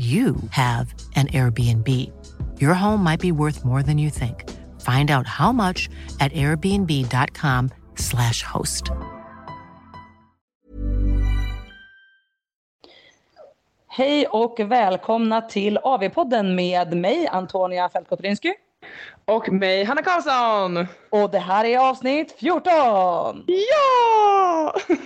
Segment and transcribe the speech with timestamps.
[0.00, 2.10] you have an Airbnb.
[2.58, 4.48] Your home might be worth more than you think.
[4.80, 8.84] Find out how much at airbnb.com/slash host.
[13.88, 18.54] Hej och välkomna till AV-podden med mig Antonia Fältkotrinsky.
[19.24, 20.86] Och mig, Hanna Karlsson!
[21.10, 23.44] Och det här är avsnitt 14!
[23.46, 24.74] Ja!
[24.88, 24.98] woop,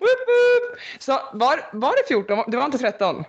[0.00, 0.78] woop.
[0.98, 2.44] Så var, var det 14?
[2.48, 3.24] Det var inte 13?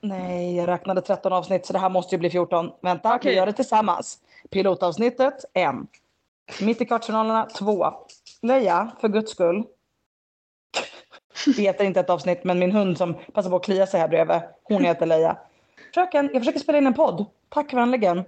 [0.00, 2.70] Nej, jag räknade 13 avsnitt så det här måste ju bli 14.
[2.80, 3.30] Vänta, Okej.
[3.30, 4.18] vi gör det tillsammans.
[4.50, 5.86] Pilotavsnittet, en.
[6.60, 7.92] Mitt i kvartsfinalerna, två.
[8.42, 9.64] Leia, för guds skull.
[11.56, 14.08] Det heter inte ett avsnitt, men min hund som passar på att klia sig här
[14.08, 15.38] bredvid, hon heter Leia.
[15.94, 17.26] Fröken, jag försöker spela in en podd.
[17.48, 18.24] Tack vänligen.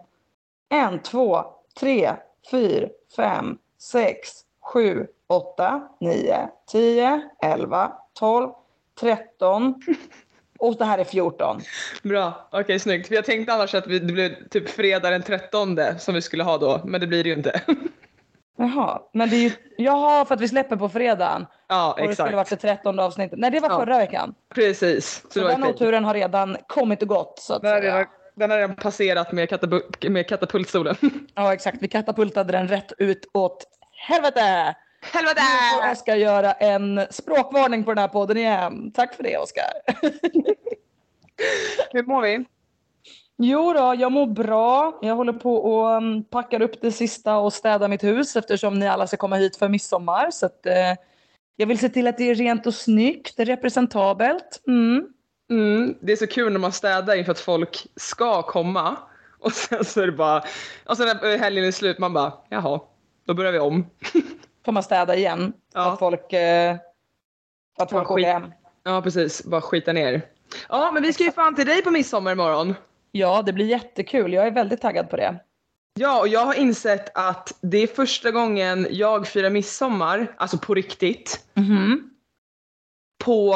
[0.69, 1.45] En, två,
[1.81, 2.13] tre,
[2.51, 4.29] fyra, fem, sex,
[4.61, 8.51] sju, åtta, nio, tio, elva, tolv,
[9.01, 9.83] tretton.
[10.63, 11.61] Och det här är 14.
[12.03, 13.09] Bra, okej snyggt.
[13.09, 16.43] För jag tänkte annars att vi, det blev typ fredag den 13 som vi skulle
[16.43, 17.61] ha då, men det blir det ju inte.
[18.59, 21.47] Jaha, men det är ju, jaha, för att vi släpper på fredagen.
[21.69, 22.63] ja, Och det skulle varit exakt.
[22.63, 23.39] det trettonde avsnittet.
[23.39, 23.79] Nej, det var Ja.
[23.79, 24.35] förra veckan.
[24.55, 25.23] Precis.
[25.31, 27.39] Så Så den oturen har redan kommit och gått.
[27.39, 27.95] Så att Den säga.
[27.95, 30.97] redan, den har redan passerat med, katapu- med katapultstolen.
[31.35, 31.77] Ja, exakt.
[31.81, 33.65] Vi katapultade den rätt ut åt
[34.09, 34.75] helvete!
[35.03, 35.43] Helvete!
[35.83, 38.93] Får Oskar göra en språkvarning på den här podden igen.
[38.95, 39.73] Tack för det, Oskar.
[41.93, 42.45] Hur mår vi?
[43.39, 44.99] Jo då, jag mår bra.
[45.03, 48.89] Jag håller på och um, packar upp det sista och städar mitt hus eftersom ni
[48.89, 50.31] alla ska komma hit för midsommar.
[50.31, 50.95] Så att, eh,
[51.57, 54.63] jag vill se till att det är rent och snyggt, representabelt.
[54.67, 55.07] Mm.
[55.51, 58.97] Mm, det är så kul när man städar inför att folk ska komma.
[59.39, 60.45] Och sen så är det bara,
[60.87, 62.81] och sen när helgen är slut man bara, jaha,
[63.27, 63.87] då börjar vi om.
[64.65, 65.53] Får man städa igen.
[65.75, 65.93] Ja.
[65.93, 66.77] att folk, eh,
[67.79, 68.27] att folk Ja, skit.
[68.27, 68.53] hem.
[68.85, 70.23] Ja precis, bara skita ner.
[70.69, 72.75] Ja men vi ska ju fan till dig på midsommar imorgon.
[73.13, 74.33] Ja, det blir jättekul.
[74.33, 75.37] Jag är väldigt taggad på det.
[75.95, 80.75] Ja och jag har insett att det är första gången jag firar midsommar, alltså på
[80.75, 82.11] riktigt, Mhm.
[83.25, 83.55] på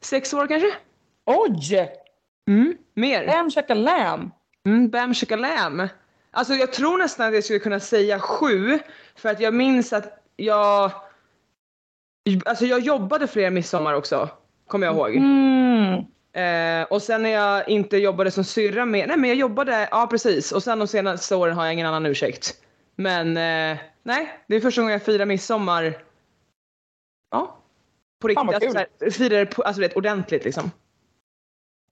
[0.00, 0.72] sex år kanske?
[1.26, 1.90] Oj!
[2.48, 3.26] Mm, mer.
[3.26, 4.30] Lamb checka lamb.
[4.66, 5.88] Mm, bam lam.
[6.30, 8.78] Alltså jag tror nästan att jag skulle kunna säga sju.
[9.16, 10.90] För att jag minns att jag...
[12.44, 14.28] Alltså jag jobbade fler midsommar också.
[14.66, 15.16] Kommer jag ihåg.
[15.16, 16.04] Mm.
[16.32, 19.08] Eh, och sen när jag inte jobbade som syrra med...
[19.08, 20.52] Nej men jag jobbade, ja precis.
[20.52, 22.54] Och sen de senaste åren har jag ingen annan ursäkt.
[22.96, 26.02] Men eh, nej, det är första gången jag firar midsommar.
[27.30, 27.58] Ja.
[28.20, 28.46] På Fan, riktigt.
[28.46, 30.70] vad Alltså, så här, firar alltså, vet, ordentligt liksom.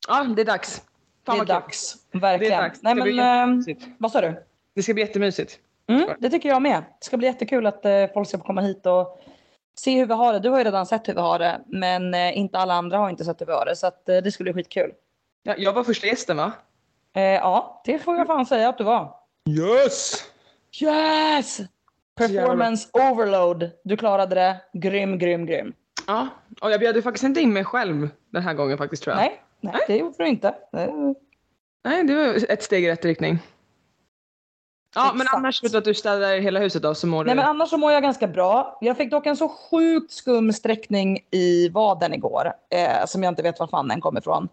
[0.08, 0.82] Ja, det är dags.
[1.26, 1.54] Det är vad kul.
[1.54, 1.94] dags.
[2.12, 2.50] Verkligen.
[2.50, 2.82] Det är dags.
[2.82, 3.86] Nej, Det men, blir jättemysigt.
[3.98, 4.44] vad sa du?
[4.74, 5.58] Det ska bli jättemysigt.
[5.88, 6.84] Mm, det tycker jag med.
[6.98, 9.20] Det ska bli jättekul att eh, folk ska få komma hit och
[9.78, 10.38] se hur vi har det.
[10.38, 13.10] Du har ju redan sett hur vi har det, men eh, inte alla andra har
[13.10, 13.76] inte sett hur vi har det.
[13.76, 14.92] Så att, det skulle bli skitkul.
[15.42, 16.52] Ja, jag var första gästen va?
[17.12, 19.14] Ja, det får jag fan säga att du var.
[19.48, 20.24] Yes!
[20.82, 21.58] Yes!
[22.16, 23.70] Performance overload.
[23.84, 24.56] Du klarade det.
[24.72, 25.72] Grym, grym, grym.
[26.06, 26.28] Ja,
[26.60, 29.20] och jag bjöd faktiskt inte in mig själv den här gången faktiskt tror jag.
[29.22, 30.48] Nej, nej, det gjorde du inte.
[30.48, 30.90] Eh,
[31.84, 33.38] Nej, det var ett steg i rätt riktning.
[34.94, 35.36] Ja, men Exakt.
[35.36, 37.26] annars förutom att du städar hela huset då så mår du...
[37.26, 38.78] Nej men annars så mår jag ganska bra.
[38.80, 42.52] Jag fick dock en så sjukt skum sträckning i vaden igår.
[42.70, 44.48] Eh, som jag inte vet var fan den kom ifrån.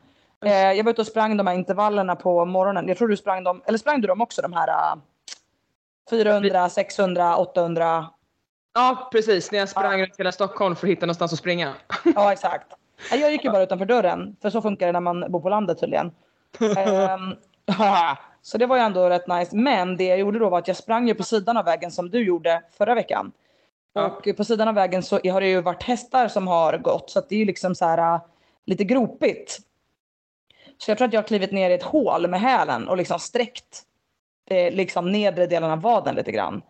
[0.45, 2.87] Eh, jag var ute och sprang de här intervallerna på morgonen.
[2.87, 4.99] Jag tror du sprang dem, eller sprang du dem också de här eh,
[6.09, 8.09] 400, 600, 800?
[8.73, 9.51] Ja, precis.
[9.51, 11.73] När jag sprang runt hela Stockholm för att hitta någonstans att springa.
[12.15, 12.67] Ja exakt.
[13.11, 14.35] Nej, Jag gick ju bara utanför dörren.
[14.41, 16.11] För så funkar det när man bor på landet tydligen.
[16.77, 17.35] Ehm,
[18.41, 19.55] så det var ju ändå rätt nice.
[19.55, 22.09] Men det jag gjorde då var att jag sprang ju på sidan av vägen som
[22.09, 23.31] du gjorde förra veckan.
[23.93, 24.05] Ja.
[24.05, 27.09] Och på sidan av vägen så har det ju varit hästar som har gått.
[27.09, 28.21] Så det är ju liksom så här äh,
[28.65, 29.59] lite gropigt.
[30.77, 33.19] Så jag tror att jag har klivit ner i ett hål med hälen och liksom
[33.19, 33.83] sträckt
[34.49, 36.61] eh, liksom nedre delen av vaden lite grann.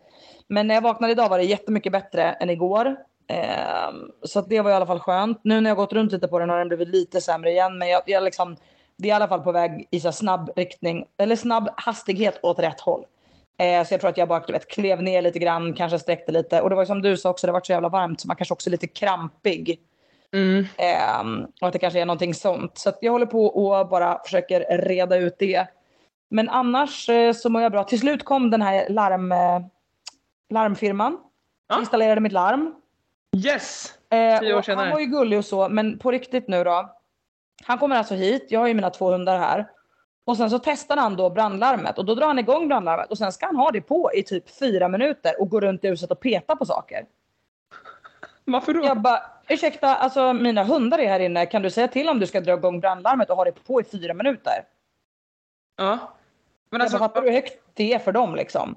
[0.48, 2.96] Men när jag vaknade idag var det jättemycket bättre än igår.
[3.28, 5.40] Ehm, så det var i alla fall skönt.
[5.42, 7.78] Nu när jag gått runt lite på den har den blivit lite sämre igen.
[7.78, 8.56] Men jag, jag liksom,
[8.96, 12.58] det är i alla fall på väg i så snabb riktning, eller snabb hastighet åt
[12.58, 13.04] rätt håll.
[13.58, 16.60] Eh, så jag tror att jag bara vet, klev ner lite grann, kanske sträckte lite.
[16.60, 18.52] Och det var som du sa också, det var så jävla varmt så man kanske
[18.52, 19.80] också är lite krampig.
[20.32, 20.66] Mm.
[20.76, 22.78] Ehm, och att det kanske är någonting sånt.
[22.78, 25.66] Så jag håller på och bara försöker reda ut det.
[26.28, 27.84] Men annars eh, så mår jag bra.
[27.84, 29.60] Till slut kom den här larm, eh,
[30.50, 31.18] larmfirman.
[31.68, 31.78] Ja.
[31.78, 32.74] Installerade mitt larm.
[33.36, 33.98] Yes!
[34.10, 34.84] Eh, Tio år senare.
[34.84, 36.96] Han var ju gullig och så, men på riktigt nu då.
[37.64, 39.70] Han kommer alltså hit, jag har ju mina två hundar här.
[40.24, 43.32] Och sen så testar han då brandlarmet och då drar han igång brandlarmet och sen
[43.32, 46.20] ska han ha det på i typ fyra minuter och gå runt i huset och
[46.20, 47.06] peta på saker.
[48.44, 48.84] Varför då?
[48.84, 52.26] Jag bara, ursäkta, alltså mina hundar är här inne, kan du säga till om du
[52.26, 54.64] ska dra igång brandlarmet och ha det på i fyra minuter?
[55.76, 55.98] Ja.
[56.70, 58.76] Men Jag alltså, bara, fattar du hur högt det är för dem liksom?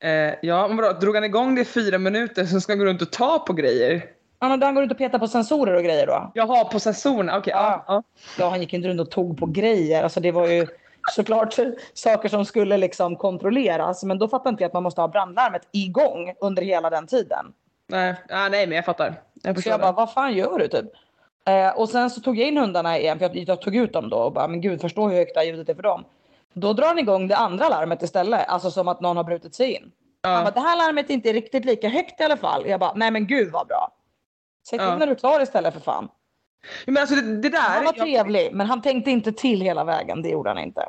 [0.00, 0.92] Eh, ja, men vadå?
[0.92, 3.52] Drog han igång det i fyra minuter så ska han gå runt och ta på
[3.52, 4.04] grejer?
[4.40, 6.32] Ja, men då han går runt och petar på sensorer och grejer då.
[6.34, 7.38] Jaha, på sensorerna.
[7.38, 7.84] Okej, ja.
[7.88, 8.02] ja.
[8.38, 10.02] Ja, han gick inte runt och tog på grejer.
[10.02, 10.66] Alltså det var ju
[11.10, 11.56] såklart
[11.94, 14.04] saker som skulle liksom kontrolleras.
[14.04, 17.52] Men då fattar inte jag att man måste ha brandlarmet igång under hela den tiden.
[17.86, 18.14] Nej.
[18.28, 19.14] Ah, nej, men jag fattar.
[19.42, 20.86] Jag Så jag bara, vad fan gör du typ?
[21.46, 24.10] Eh, och sen så tog jag in hundarna igen, för jag, jag tog ut dem
[24.10, 26.04] då och bara, men gud förstå hur högt det här ljudet är för dem.
[26.54, 29.72] Då drar han igång det andra larmet istället, alltså som att någon har brutit sig
[29.72, 29.92] in.
[30.22, 30.50] Han bara, Ja.
[30.50, 32.66] det här larmet är inte riktigt lika högt i alla fall.
[32.66, 33.92] Jag bara, nej men gud vad bra.
[34.70, 34.96] Till Ja.
[34.96, 36.08] när du är klar istället för fan.
[36.86, 37.58] Men alltså det, det där.
[37.60, 40.88] Han var jag, trevlig, men han tänkte inte till hela vägen, det gjorde han inte.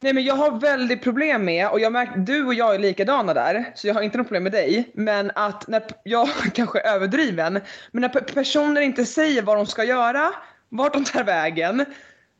[0.00, 3.34] nej, men jag har väldigt problem med, och jag märker, du och jag är likadana
[3.34, 4.90] där, så jag har inte något problem med dig.
[4.94, 7.60] Men att när, jag kanske är överdriven,
[7.92, 10.30] men när personer inte säger vad de ska göra,
[10.68, 11.84] vart de tar vägen,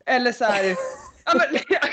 [0.07, 0.65] eller så här.
[1.25, 1.33] Ja,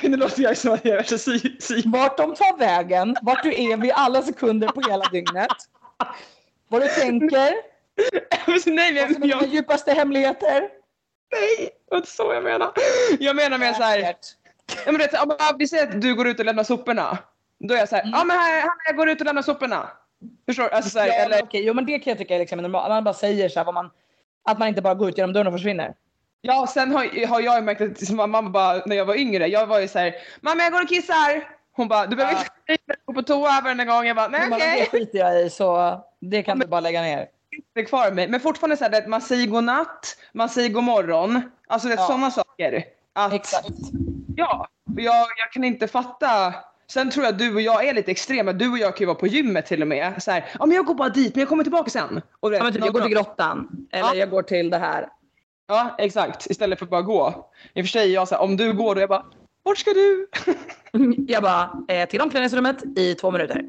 [0.02, 3.44] men, nu låter jag som att jag är värsta psy, Vart de tar vägen, vart
[3.44, 5.48] du är vid alla sekunder på hela dygnet.
[6.68, 7.54] Vad du tänker,
[8.12, 10.62] Nej, vad men som är dina jag, djupaste hemligheter.
[11.32, 12.72] nej, det var inte så jag menar.
[13.20, 14.16] Jag menar med så här.
[14.86, 17.18] Ja, men om vi säger att du går ut och lämnar soporna.
[17.60, 19.90] Då är jag såhär, ja men här, här, jag går ut och lämnar soporna.
[20.46, 20.70] Förstår du?
[20.70, 22.60] Alltså, så här, Ja, men eller, okej, jo men det kan jag tycka är liksom
[22.60, 22.90] normalt.
[22.90, 23.90] Man bara säger så här, vad man,
[24.44, 25.94] att man inte bara går ut genom dörren och försvinner.
[26.42, 29.68] Ja, sen har, har jag märkt att som mamma bara, när jag var yngre, jag
[29.68, 31.48] var ju såhär, mamma jag går och kissar.
[31.74, 32.74] Hon bara, du behöver Ja.
[32.74, 34.06] inte gå på toa varenda gång.
[34.06, 34.80] Jag bara, nej okej.
[34.92, 37.28] Det skiter jag i så det kan du bara lägga ner.
[37.74, 38.30] Det är kvar med.
[38.30, 41.42] Men fortfarande så här, att man säger godnatt, man säger god morgon.
[41.68, 42.06] Alltså det är Ja.
[42.08, 42.84] sådana saker.
[43.14, 43.68] Att, Exakt.
[44.36, 44.68] Ja,
[44.98, 46.54] jag, jag kan inte fatta.
[46.92, 48.54] Sen tror jag att du och jag är lite extrema.
[48.54, 50.24] Du och jag kan ju vara på gymmet till och med.
[50.24, 52.22] Så här, ja men jag går bara dit men jag kommer tillbaka sen.
[52.40, 53.88] Och du vet, Ja, men typ, jag går till grottan.
[53.92, 54.16] Eller Ja.
[54.16, 55.08] jag går till det här.
[55.72, 56.50] Ja, exakt.
[56.50, 57.52] Istället för att bara gå.
[57.74, 59.26] I och för sig, jag så här, om du går då jag bara,
[59.64, 60.28] vart ska du?
[61.28, 63.66] Jag bara, eh, till omklädningsrummet i två minuter.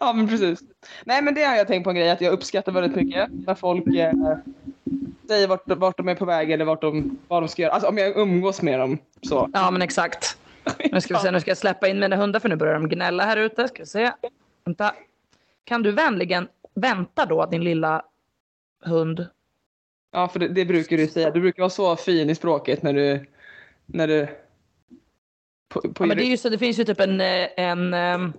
[0.00, 0.60] ja, men precis.
[1.04, 3.54] Nej, men det har jag tänkt på en grej att jag uppskattar väldigt mycket när
[3.54, 4.12] folk eh,
[5.28, 7.72] säger vart, vart de är på väg eller vart de, vad de ska göra.
[7.72, 9.50] Alltså om jag umgås med dem så.
[9.52, 10.38] Ja men exakt.
[10.92, 12.88] Nu ska vi se, nu ska jag släppa in mina hundar för nu börjar de
[12.88, 13.68] gnälla här ute.
[13.68, 14.12] Ska vi se.
[14.64, 14.94] Vänta.
[15.64, 18.02] Kan du vänligen vänta då din lilla
[18.84, 19.26] hund?
[20.16, 21.30] Ja, för det, det brukar du säga.
[21.30, 23.26] Du brukar vara så fin i språket när du,
[23.86, 24.28] när du
[25.68, 27.94] på, på Ja, men det, är ju så, det finns ju typ en, eh, en
[27.94, 28.32] ehm,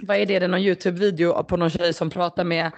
[0.00, 2.70] vad är det, det är någon YouTube-video på någon tjej som pratar med,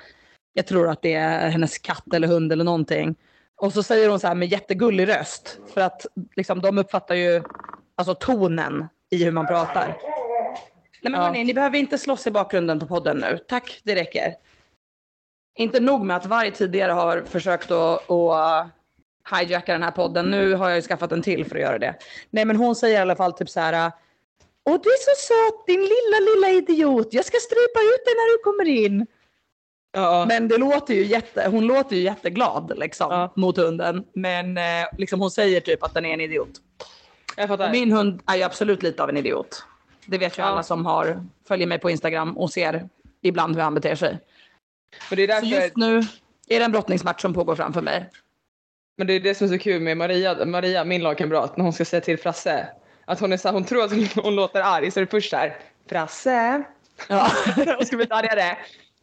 [0.53, 3.15] jag tror att det är hennes katt eller hund eller någonting.
[3.57, 5.59] Och så säger hon så här med jättegullig röst.
[5.75, 7.43] För att liksom, de uppfattar ju
[7.95, 9.87] alltså, tonen i hur man pratar.
[11.03, 11.21] Nej men Ja.
[11.21, 13.39] hörni, ni behöver inte slåss i bakgrunden på podden nu.
[13.49, 14.35] Tack, det räcker.
[15.55, 18.67] Inte nog med att varje tidigare har försökt att, att
[19.41, 20.31] hijacka den här podden.
[20.31, 21.95] Nu har jag ju skaffat en till för att göra det.
[22.31, 23.93] Nej men hon säger i alla fall typ så här.
[24.65, 27.09] Åh du är så söt din lilla lilla idiot.
[27.11, 29.07] Jag ska strypa ut dig när du kommer in.
[29.95, 33.33] Ja, Men det låter ju jätte, hon låter ju jätteglad liksom Ja.
[33.37, 34.05] mot hunden.
[34.15, 34.63] Men eh,
[34.99, 36.51] liksom hon säger typ att den är en idiot.
[37.37, 37.65] jag fattar.
[37.67, 39.65] Och min hund är ju absolut lite av en idiot.
[40.07, 40.49] Det vet ju Ja.
[40.49, 42.89] alla som har, följer mig på Instagram och ser
[43.23, 44.19] ibland hur han beter sig.
[45.11, 45.99] Men det är Så därför, just nu
[46.49, 48.11] är det en brottningsmatch som pågår framför mig.
[48.99, 51.73] men det är det som är så kul med Maria, Maria min lagkamrat, när hon
[51.73, 52.69] ska säga till Frasse.
[53.05, 55.11] Att hon, är så här, hon tror att hon, hon låter arg, så är det
[55.11, 55.57] först så här,
[55.89, 56.63] Frasse.
[57.09, 57.31] Ja.
[57.79, 58.57] och ska bli argare.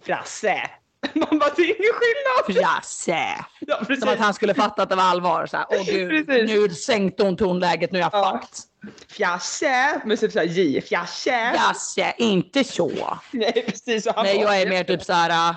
[0.05, 0.69] Frasse.
[1.15, 2.63] Man bara, det är ingen skillnad.
[2.63, 3.45] Frasse.
[3.59, 3.99] Ja, precis.
[3.99, 5.45] Som att han skulle fatta att det var allvar.
[5.45, 6.49] Så här, Åh gud, Precis.
[6.49, 8.41] nu sänkte hon tonläget, nu är jag Ja.
[8.41, 9.03] fucked.
[9.09, 10.01] Fjasse.
[10.05, 10.81] Men typ såhär J.
[10.81, 11.51] Fjasse.
[11.55, 13.17] Frasse, inte så.
[13.31, 14.07] Nej precis.
[14.17, 15.29] Nej, jag är mer typ så här.
[15.49, 15.55] äh,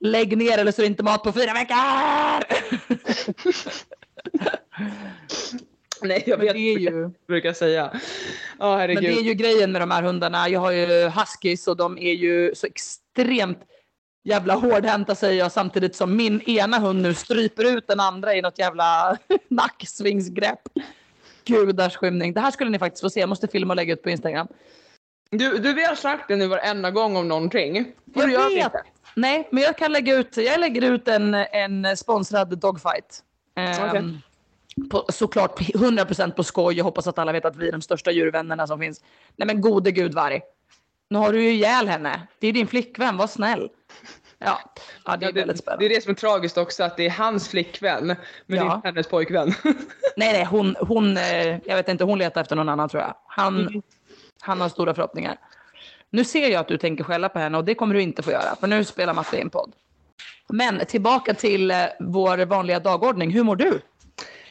[0.00, 1.76] Lägg ner eller så är det inte mat på fyra veckor.
[6.02, 8.00] Nej jag vet det är ju, jag brukar säga.
[8.58, 10.48] Ja men det är ju grejen med de här hundarna.
[10.48, 13.58] Jag har ju huskies och de är ju så extremt
[14.24, 18.42] jävla hårdhänta säger jag samtidigt som min ena hund nu stryper ut den andra i
[18.42, 19.16] något jävla
[19.48, 20.60] nacksvingsgrepp.
[21.44, 22.32] Gudars skymning.
[22.32, 23.20] Det här skulle ni faktiskt få se.
[23.20, 24.48] Jag måste filma och lägga ut på Instagram.
[25.30, 27.92] Du, du vi har sagt det nu varenda gång om någonting.
[28.14, 28.64] Och Jag vet.
[28.64, 28.82] inte.
[29.20, 33.22] Nej, men jag kan lägga ut, jag lägger ut en, en sponsrad dogfight.
[33.56, 34.20] Ehm, Okej.
[34.90, 36.74] på, såklart 100% på skoj.
[36.76, 39.04] Jag hoppas att alla vet att vi är de största djurvännerna som finns.
[39.36, 40.40] Nej men gode gud Varg.
[41.10, 42.22] Nu har du ju ihjäl henne.
[42.38, 43.68] Det är din flickvän, var snäll.
[44.38, 44.58] Ja,
[45.04, 45.84] ja det är Ja, det, väldigt det spännande.
[45.84, 48.16] är det som är tragiskt också, att det är hans flickvän, men
[48.58, 48.64] Ja.
[48.64, 49.48] det inte hennes pojkvän.
[50.16, 53.14] Nej, nej, hon, hon, eh, jag vet inte, hon letar efter någon annan tror jag.
[53.26, 53.82] Han, Mm.
[54.40, 55.36] han har stora förhoppningar.
[56.10, 58.30] Nu ser jag att du tänker skälla på henne och det kommer du inte få
[58.30, 59.72] göra, för nu spelar Matte in podd.
[60.48, 63.30] Men tillbaka till eh, vår vanliga dagordning.
[63.30, 63.80] Hur mår du?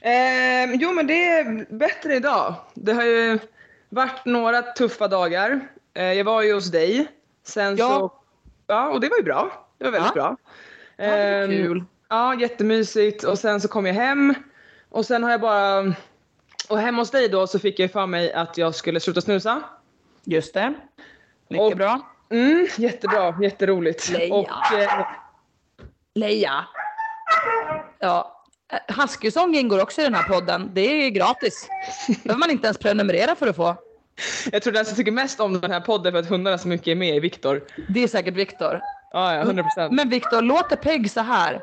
[0.01, 2.53] Ehm, jo men det är bättre idag.
[2.73, 3.39] Det har ju
[3.89, 5.59] varit några tuffa dagar.
[5.93, 7.07] Eh, jag var ju hos dig.
[7.43, 7.89] Sen Ja.
[7.89, 8.11] så...
[8.67, 9.67] Ja, och det var ju bra.
[9.77, 10.21] Det var väldigt Ja.
[10.21, 10.37] bra.
[10.97, 11.83] Ja, det var Ehm, kul.
[12.09, 13.23] Ja, jättemysigt.
[13.23, 14.33] Och sen så kom jag hem.
[14.89, 15.93] Och sen har jag bara...
[16.69, 19.61] Och hemma hos dig då så fick jag för mig att jag skulle sluta snusa.
[20.23, 20.73] Just det.
[21.49, 21.99] Mycket Och- bra.
[22.29, 24.09] Mm, jättebra, jätteroligt.
[24.09, 24.33] Leia.
[24.35, 25.07] Och, eh,
[26.15, 26.65] Leia.
[27.99, 28.43] Ja.
[28.73, 30.69] eh, Huskysång ingår också i den här podden.
[30.73, 31.67] Det är gratis.
[32.23, 33.75] behöver man inte ens prenumerera för att få.
[34.51, 36.87] jag tror den som tycker mest om den här podden för att hundarna så mycket
[36.87, 37.63] är med är Viktor.
[37.89, 38.81] Det är säkert Viktor.
[39.11, 39.93] Ja, ja, 100 procent.
[39.93, 41.61] Men Viktor, låter Peg så här.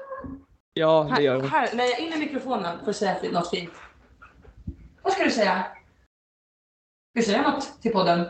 [0.75, 1.51] Ja, det gör Här, hon.
[1.51, 3.71] här Leia, in i mikrofonen för att säga något fint.
[5.03, 5.65] Vad ska du säga?
[7.13, 8.27] Ska du säga något till podden?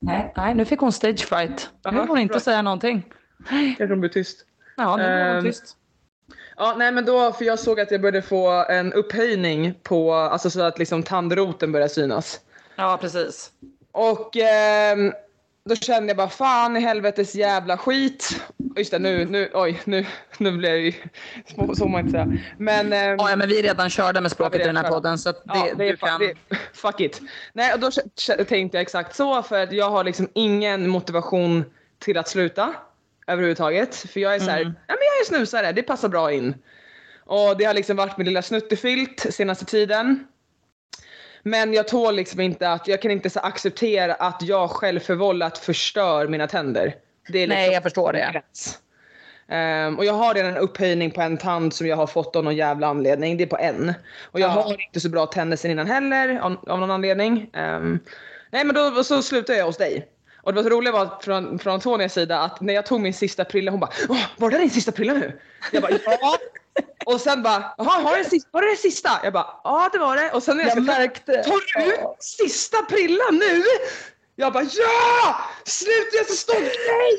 [0.00, 1.70] Nej, nej nu fick hon stage fright.
[1.92, 2.40] Nu får hon inte bra.
[2.40, 3.02] säga någonting.
[3.48, 4.44] Kanske hon blir tyst.
[4.76, 5.76] Ja, nu blir hon Ehm, tyst.
[6.56, 10.50] Ja, nej men då, för jag såg att jag började få en upphöjning på, alltså
[10.50, 12.40] så att liksom tandroten börjar synas.
[12.76, 13.50] Ja, precis.
[13.92, 15.12] Och ehm,
[15.64, 18.42] då kände jag bara fan i helvetes jävla skit.
[18.78, 20.06] Just det, nu, nu, oj, nu,
[20.38, 20.92] nu blev jag ju,
[21.56, 22.38] så så man inte säga.
[22.58, 25.18] Men, ehm, Ja, men vi är redan körda med språket i den här redan podden
[25.18, 26.20] så det, ja, det är, du kan...
[26.20, 26.34] det,
[26.72, 27.20] fuck it.
[27.52, 27.90] Nej, och då
[28.44, 31.64] tänkte jag exakt så för att jag har liksom ingen motivation
[31.98, 32.74] till att sluta
[33.26, 33.96] överhuvudtaget.
[33.96, 34.72] För jag är så här, Mm.
[34.86, 36.54] ja men jag är snusare, det passar bra in.
[37.24, 40.26] Och det har liksom varit min lilla snuttefilt senaste tiden.
[41.42, 46.28] Men jag tål liksom inte att, jag kan inte så acceptera att jag självförvållat förstör
[46.28, 46.94] mina tänder.
[47.28, 48.42] Det är liksom Nej, jag förstår det.
[49.48, 52.44] Ehm, och jag har redan en upphöjning på en tand som jag har fått av
[52.44, 53.36] någon jävla anledning.
[53.36, 53.94] Det är på en.
[54.24, 54.52] Och jag Ja.
[54.62, 57.50] har inte så bra tänder sen innan heller av, av någon anledning.
[57.54, 57.98] Ehm,
[58.50, 60.08] nej men då så slutade jag hos dig.
[60.42, 63.14] Och det var så roliga var från, från Antonias sida att när jag tog min
[63.14, 65.40] sista prilla hon bara Åh, var det din sista prilla nu?
[65.72, 66.38] Jag bara ja.
[67.06, 68.48] Och sen bara jaha har du en sista?
[68.52, 69.10] var det sista?
[69.24, 70.30] Jag bara ja det var det.
[70.32, 71.32] Och sen när jag, Jag ska ta- märkte.
[71.32, 73.62] Tar du ut sista prillan nu?
[74.40, 75.36] Jag bara ja!
[75.64, 76.58] Sluta jag är så stolt!
[76.88, 77.18] Nej!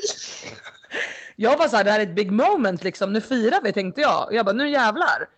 [1.36, 3.12] Jag var så här, det här är ett big moment liksom.
[3.12, 4.28] Nu firar vi tänkte jag.
[4.30, 5.28] Jag bara, nu jävlar.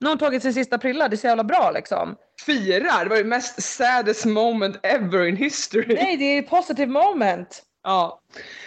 [0.00, 1.08] Nu har hon tagit sin sista prilla.
[1.08, 2.16] Det är så jävla bra liksom.
[2.46, 3.04] firar.
[3.04, 5.94] Det var det mest saddest moment ever in history.
[5.94, 7.62] Nej, det är positive moment.
[7.82, 8.20] Ja.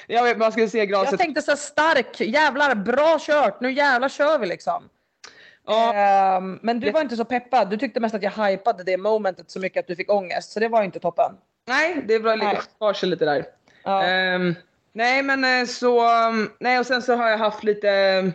[0.08, 1.12] Jag vet, man skulle se glaset.
[1.12, 3.62] Jag tänkte så stark, jävlar, bra kört.
[3.62, 4.89] Nu jävlar kör vi liksom.
[5.68, 7.70] ja, Ehm, men du var inte så peppad.
[7.70, 10.51] Du tyckte mest att jag hypade det momentet så mycket att du fick ångest.
[10.51, 11.32] Så det var inte toppen.
[11.67, 12.50] Nej, det var Nej.
[12.50, 13.46] lite spar sig lite där.
[13.84, 14.03] Ja.
[14.03, 14.55] Ehm,
[14.93, 16.27] nej, men eh, så...
[16.29, 18.32] um, Nej, och sen så har jag haft lite...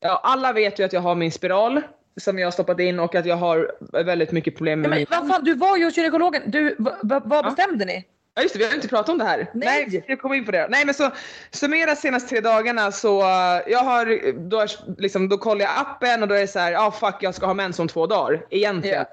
[0.00, 1.80] Ja, alla vet ju att jag har min spiral
[2.20, 3.72] som jag har stoppat in och att jag har
[4.04, 5.06] väldigt mycket problem med Ja, men min...
[5.10, 6.42] vad fan, du var ju hos gynekologen.
[6.46, 7.42] Du, va- va- vad Ja.
[7.50, 8.04] bestämde ni?
[8.34, 9.50] Ja just det, vi har inte pratat om det här.
[9.54, 10.04] Nej.
[10.06, 10.66] jag kommer in på det.
[10.70, 11.10] Nej men så
[11.50, 13.26] summera senaste tre dagarna så uh,
[13.66, 16.72] jag har, då, är- liksom, då kollar jag appen och då är det så här,
[16.72, 19.04] ja ah, fuck jag ska ha mens om två dagar egentligen.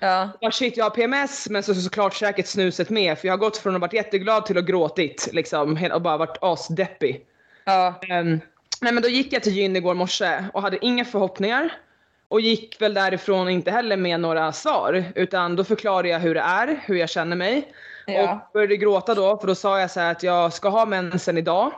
[0.00, 0.28] Ja.
[0.40, 3.38] Ja shit jag har PMS men så, så såklart säkert snuset med för jag har
[3.38, 7.26] gått från att varit jätteglad till att gråtit liksom och bara varit asdeppig.
[7.64, 7.94] Ja.
[8.10, 8.40] Um,
[8.80, 11.72] nej men då gick jag till gyn igår morse och hade inga förhoppningar.
[12.28, 16.40] och gick väl därifrån inte heller med några svar utan då förklarade jag hur det
[16.40, 17.72] är, hur jag känner mig.
[18.06, 18.32] Ja.
[18.32, 21.72] Och började gråta då för då sa jag så att jag ska ha mensen idag.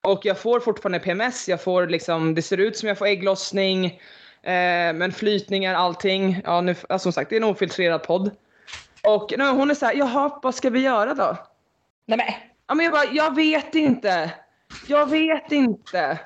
[0.00, 4.00] Och jag får fortfarande PMS, jag får liksom, det ser ut som jag får ägglossning.
[4.44, 6.40] Eh, men flytningar, allting.
[6.44, 8.30] Ja, nu, som sagt, det är en ofiltrerad podd.
[9.02, 11.36] Och nu, hon är så här, jaha, vad ska vi göra då?
[12.06, 12.26] Nej men.
[12.66, 14.30] Ja, men jag bara, jag vet inte.
[14.88, 16.18] Jag vet inte.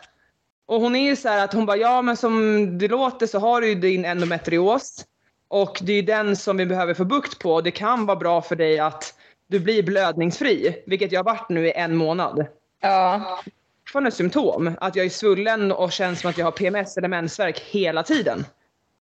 [0.67, 3.39] Och hon är ju så här att hon bara, ja men som det låter så
[3.39, 5.05] har du ju din endometrios.
[5.49, 7.61] Och det är den som vi behöver få bukt på.
[7.61, 9.15] Det kan vara bra för dig att
[9.47, 12.47] du blir blödningsfri, vilket jag har varit nu i en månad.
[12.81, 13.41] Ja.
[13.89, 17.61] Fortfarande symptom, att jag är svullen och känns som att jag har PMS eller mensvärk
[17.61, 18.47] hela tiden.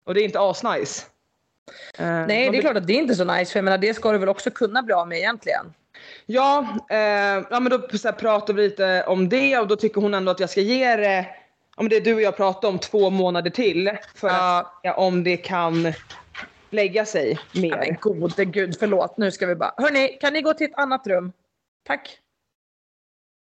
[0.07, 1.07] Och det är inte asnice.
[1.99, 3.79] Eh, Nej de det är klart att det är inte så nice för jag menar
[3.79, 5.67] det ska du väl också kunna bli av med egentligen.
[6.27, 6.99] Ja, eh,
[7.51, 10.31] ja men då så här, pratar vi lite om det och då tycker hon ändå
[10.33, 11.27] att jag ska ge det,
[11.77, 14.59] om det är du och jag pratar om, två månader till för Ja.
[14.59, 15.93] att se om det kan
[16.71, 17.97] lägga sig Ja, men mer.
[18.01, 19.75] gode gud förlåt nu ska vi bara.
[19.77, 21.33] Hörni kan ni gå till ett annat rum?
[21.87, 22.19] Tack.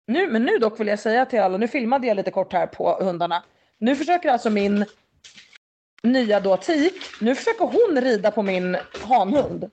[0.09, 2.67] Nu, men nu dock vill jag säga till alla, nu filmade jag lite kort här
[2.67, 3.43] på hundarna.
[3.79, 4.85] Nu försöker alltså min
[6.03, 8.77] nya då tik, nu försöker hon rida på min
[9.09, 9.71] hanhund.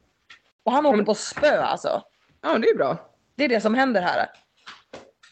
[0.63, 2.01] Och han åker på spö alltså.
[2.41, 2.97] Ja, det är bra.
[3.35, 4.25] Det är det som händer här.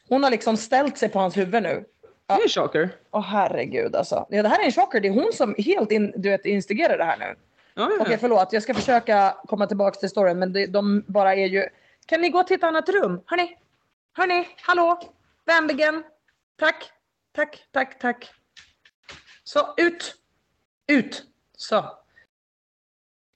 [0.09, 1.85] Hon har liksom ställt sig på hans huvud nu.
[2.27, 2.89] Det är en chocker.
[3.11, 4.27] Åh herregud alltså.
[4.29, 5.01] Ja, det här är en chocker.
[5.01, 7.35] Det är hon som helt in, du vet, instigerar det här nu.
[7.73, 8.03] Ja, ja.
[8.03, 11.65] Okej förlåt, jag ska försöka komma tillbaka till storyn men det, de bara är ju...
[12.05, 13.21] Kan ni gå till ett annat rum?
[13.25, 13.57] Hörni?
[14.13, 14.47] Hörni?
[14.61, 14.99] Hallå?
[15.45, 16.03] Vänligen?
[16.59, 16.83] Tack,
[17.35, 18.29] tack, tack, tack.
[19.43, 20.15] Så, ut!
[20.87, 21.23] Ut!
[21.57, 21.75] Så.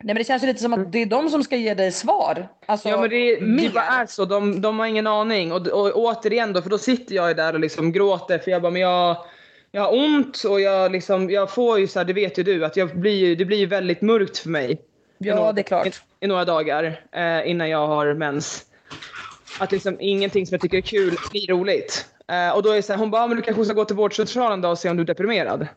[0.03, 1.91] Nej men det känns ju lite som att det är de som ska ge dig
[1.91, 2.47] svar.
[2.65, 5.51] Alltså, Ja men det, det bara är så, de, de har ingen aning.
[5.51, 8.61] Och, och återigen då, för då sitter jag ju där och liksom gråter för jag
[8.61, 9.25] bara, men jag,
[9.71, 12.65] jag har ont och jag, liksom, jag får ju så här, det vet ju du,
[12.65, 14.81] att jag blir, det blir ju väldigt mörkt för mig.
[15.17, 15.87] Ja några- det är klart.
[15.87, 18.65] I, i några dagar eh, innan jag har mens.
[19.59, 22.05] Att liksom ingenting som jag tycker är kul blir roligt.
[22.31, 23.95] Eh, och då är det så här, hon bara, men du kanske ska gå till
[23.95, 25.67] vårdcentralen då och se om du är deprimerad.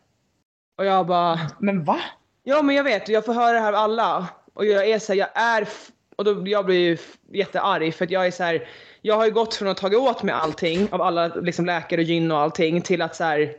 [0.79, 2.01] Och jag bara, Men va?
[2.43, 4.29] Ja men jag vet, jag får höra det här av alla.
[4.55, 6.99] Och jag är så här, jag är, f- och då, jag blir ju
[7.33, 8.69] jättearg för att jag är så här,
[9.03, 12.05] jag har ju gått från att tagit åt mig allting av alla liksom läkare och
[12.07, 13.53] gyn och allting till att så här,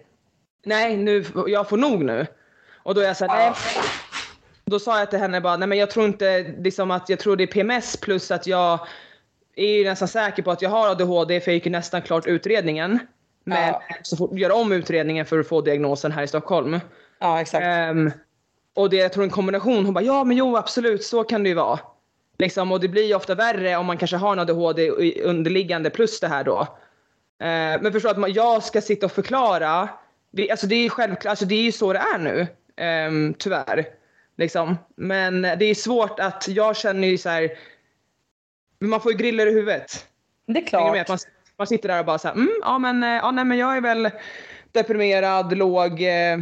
[0.65, 2.27] nej nu, jag får nog nu.
[2.83, 3.53] Och då är jag så här, nej.
[4.65, 7.35] Då sa jag till henne bara, nej men jag tror inte, liksom att jag tror
[7.35, 8.79] det är PMS plus att jag
[9.63, 12.27] är ju nästan säker på att jag har ADHD för jag gick ju nästan klart
[12.27, 12.99] utredningen.
[13.43, 13.81] Men Ja.
[14.03, 16.79] så fort göra om utredningen för att få diagnosen här i Stockholm.
[17.19, 17.63] Ja exakt.
[17.65, 18.11] Ehm,
[18.73, 21.49] och det jag tror en kombination, hon bara ja men jo absolut så kan det
[21.49, 21.79] ju vara.
[22.39, 24.89] Liksom, och det blir ju ofta värre om man kanske har en ADHD
[25.23, 26.59] underliggande plus det här då.
[27.39, 29.89] Eh, men förstå att man, jag ska sitta och förklara,
[30.31, 32.47] det, alltså det är ju självklart, alltså det är ju så det är nu.
[32.77, 33.85] ehm, tyvärr.
[34.37, 34.77] Liksom.
[34.95, 37.49] Men det är svårt att, jag känner ju så här.
[38.89, 40.05] Man får ju griller i huvudet.
[40.45, 40.91] det är klart.
[40.91, 41.01] med?
[41.01, 41.17] Att man,
[41.57, 43.77] man sitter där och bara så här, mm, ja men, eh, ja, nej, men jag
[43.77, 44.09] är väl
[44.71, 46.39] deprimerad, låg eh,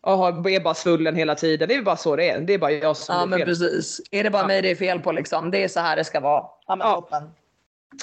[0.00, 1.68] och har- är bara svullen hela tiden.
[1.68, 2.40] Det är bara så det är.
[2.40, 3.46] Det är bara jag som Ja men fel.
[3.48, 4.00] precis.
[4.10, 4.46] Är det bara Ja.
[4.46, 5.50] mig det är fel på liksom?
[5.50, 6.44] Det är så här det ska vara.
[6.66, 6.94] Ja men Ja.
[6.94, 7.30] toppen.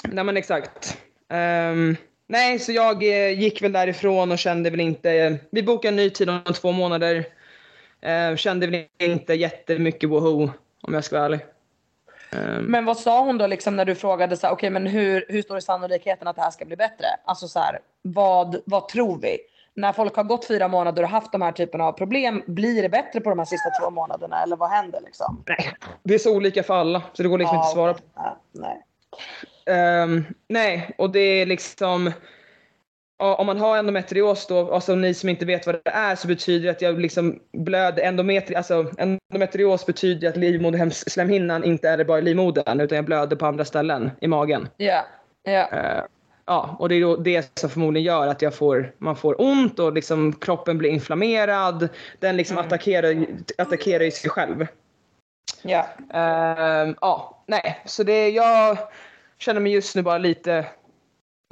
[0.04, 0.98] Nej men exakt.
[1.28, 1.96] Ehm,
[2.26, 6.10] nej så jag eh, gick väl därifrån och kände väl inte, vi bokade en ny
[6.10, 7.24] tid om två månader.
[8.00, 10.50] Ehm, kände väl inte jättemycket woho
[10.82, 11.40] om jag ska vara ärlig.
[12.30, 15.24] Ehm, Men vad sa hon då liksom när du frågade så här, okej men hur,
[15.28, 17.06] hur stor är sannolikheten att det här ska bli bättre?
[17.24, 19.38] Alltså så här, vad, vad tror vi?
[19.74, 22.88] När folk har gått fyra månader och haft de här typerna av problem, blir det
[22.88, 25.44] bättre på de här sista två månaderna eller vad händer liksom?
[25.46, 28.00] nej, det är så olika för alla så det går liksom inte att svara på.
[28.16, 29.76] Nej, nej.
[29.76, 32.12] Ehm, nej, och det är liksom...
[33.20, 36.64] Om man har endometrios då, alltså ni som inte vet vad det är, så betyder
[36.64, 42.22] det att jag liksom blöder endometri, alltså endometrios betyder att livmoderhämslemhinnan inte är bara i
[42.22, 44.68] livmodern utan jag blöder på andra ställen i magen.
[44.76, 45.06] Ja,
[45.42, 45.68] ja.
[45.72, 46.02] Eh,
[46.46, 49.78] ja, och det är då det som förmodligen gör att jag får, man får ont
[49.78, 51.88] och liksom kroppen blir inflammerad.
[52.18, 54.66] Den liksom attackerar, ju- attackerar ju sig själv.
[55.62, 55.86] ja.
[56.14, 58.78] Ehm, ja, nej, så det, jag
[59.38, 60.66] känner mig just nu bara lite,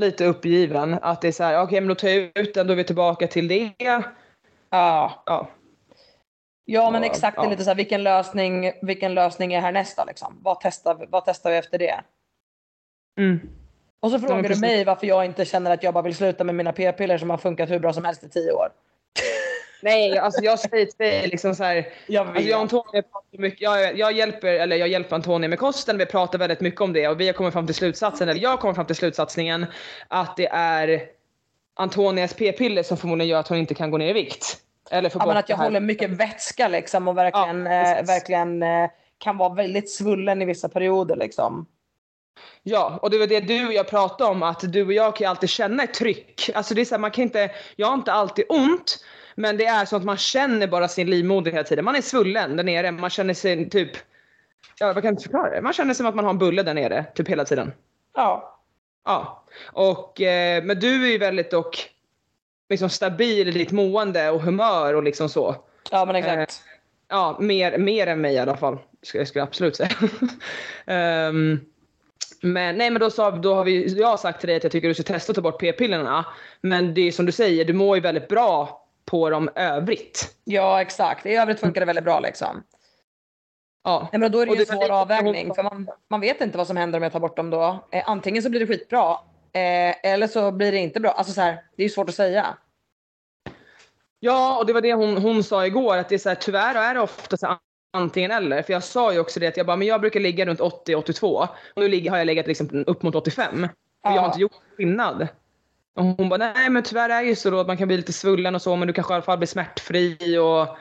[0.03, 0.99] lite uppgiven.
[1.03, 2.85] Att det är så här, okej men då tar jag ut den, då är vi
[2.85, 3.73] tillbaka till det.
[3.79, 4.03] Ja.
[4.71, 5.23] Ja,
[6.69, 10.39] Ja men exakt, det är lite så här, vilken lösning, vilken lösning är härnästa liksom?
[10.43, 12.01] Vad testar, vad testar vi efter det?
[13.19, 13.41] mm.
[14.01, 16.55] Och så frågar du mig varför jag inte känner att jag bara vill sluta med
[16.55, 18.69] mina p-piller som har funkat hur bra som helst i tio år.
[19.83, 23.61] Nej, alltså jag säger till dig liksom så här, Jag Alltså jag Antonija pratar mycket,
[23.61, 27.09] jag, jag, hjälper, eller jag hjälper Antonija med kosten, vi pratar väldigt mycket om det
[27.09, 29.67] och vi har kommit fram till slutsatsen, eller jag kommit fram till slutsatsningen
[30.09, 31.03] att det är
[31.75, 34.57] Antonias p-piller som förmodligen gör att hon inte kan gå ner i vikt.
[34.91, 38.63] Eller få Ja, men att jag håller mycket vätska liksom och verkligen, Ja, eh, verkligen
[38.63, 41.67] eh, kan vara väldigt svullen i vissa perioder liksom.
[42.63, 45.25] Ja, och det var det du och jag pratade om, att du och jag kan
[45.25, 46.51] ju alltid känna ett tryck.
[46.55, 48.99] Alltså det är så här, man kan inte, jag har inte alltid ont,
[49.39, 51.85] men det är så att man känner bara sin livmoder hela tiden.
[51.85, 53.91] Man är svullen där nere, man känner sig typ,
[54.79, 55.63] ja vad kan jag förklara det?
[55.63, 57.73] Man känner som att man har en bulle där nere, typ hela tiden.
[58.15, 58.53] Ja.
[59.05, 61.91] Ja, och, eh, men du är ju väldigt dock
[62.69, 65.57] liksom stabil i ditt mående och humör och liksom så.
[65.91, 66.63] Ja men exakt.
[67.09, 68.79] Ja, mer, mer än mig i alla fall.
[69.03, 69.91] Ska jag skulle absolut säga.
[70.87, 71.61] Ehm,
[72.41, 74.73] men nej men då, sa, då har vi, jag har sagt till dig att jag
[74.73, 76.25] tycker du ska testa att ta bort p-pillerna.
[76.61, 80.37] Men det är som du säger, du mår ju väldigt bra på dem övrigt.
[80.45, 81.27] Ja exakt.
[81.27, 82.63] I övrigt funkar det väldigt bra liksom.
[83.85, 84.09] Ja.
[84.13, 86.67] Nej, men då är det ju en svår avvägning för man, man vet inte vad
[86.67, 87.85] som händer om jag tar bort dem då.
[87.91, 89.11] Eh, antingen så blir det skitbra
[89.53, 91.11] eh, eller så blir det inte bra.
[91.11, 92.57] Alltså så här, det är ju svårt att säga.
[94.21, 96.75] Ja, och det var det hon, hon sa igår, att det är så här, tyvärr
[96.75, 97.57] är det ofta så här,
[97.93, 98.63] antingen eller.
[98.63, 101.49] För jag sa ju också det att jag bara, men jag brukar ligga runt 80-82
[101.75, 103.65] och nu har jag legat liksom upp mot 85.
[103.65, 103.71] Och
[104.03, 104.27] jag har Ja.
[104.27, 105.29] inte gjort skillnad.
[105.97, 107.97] Och hon bara, nej men tyvärr är det ju så då att man kan bli
[107.97, 110.77] lite svullen och så men du kanske i alla fall blir smärtfri och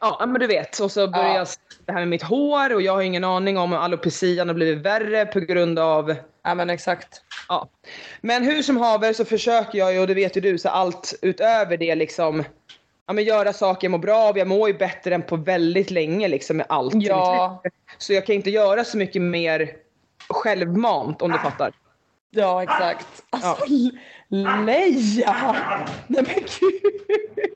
[0.00, 0.78] Ja men du vet.
[0.78, 1.46] Och så börjar Ja.
[1.86, 5.26] det här med mitt hår och jag har ingen aning om alopecian har blivit värre
[5.26, 7.22] på grund av Ja men exakt.
[7.48, 7.68] Ja.
[8.20, 11.14] Men hur som haver så försöker jag ju, och det vet ju du, så allt
[11.22, 12.44] utöver det liksom
[13.06, 14.38] Ja men göra saker jag mår bra av.
[14.38, 16.94] Jag mår ju bättre än på väldigt länge liksom med allt.
[16.94, 17.62] Ja.
[17.98, 19.70] Så jag kan inte göra så mycket mer
[20.28, 21.72] självmant om du fattar.
[22.30, 23.06] Ja exakt.
[23.30, 23.64] Alltså
[24.28, 25.56] Le- Leia!
[26.06, 27.54] Nej men gud.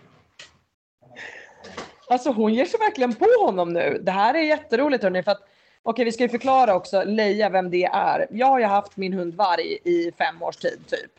[2.09, 3.99] Alltså hon ger sig verkligen på honom nu.
[4.03, 5.23] Det här är jätteroligt hörni.
[5.23, 5.43] För att,
[5.83, 8.27] okej vi ska ju förklara också Leia vem det är.
[8.31, 11.11] Jag har ju haft min hund Varg i fem års tid typ.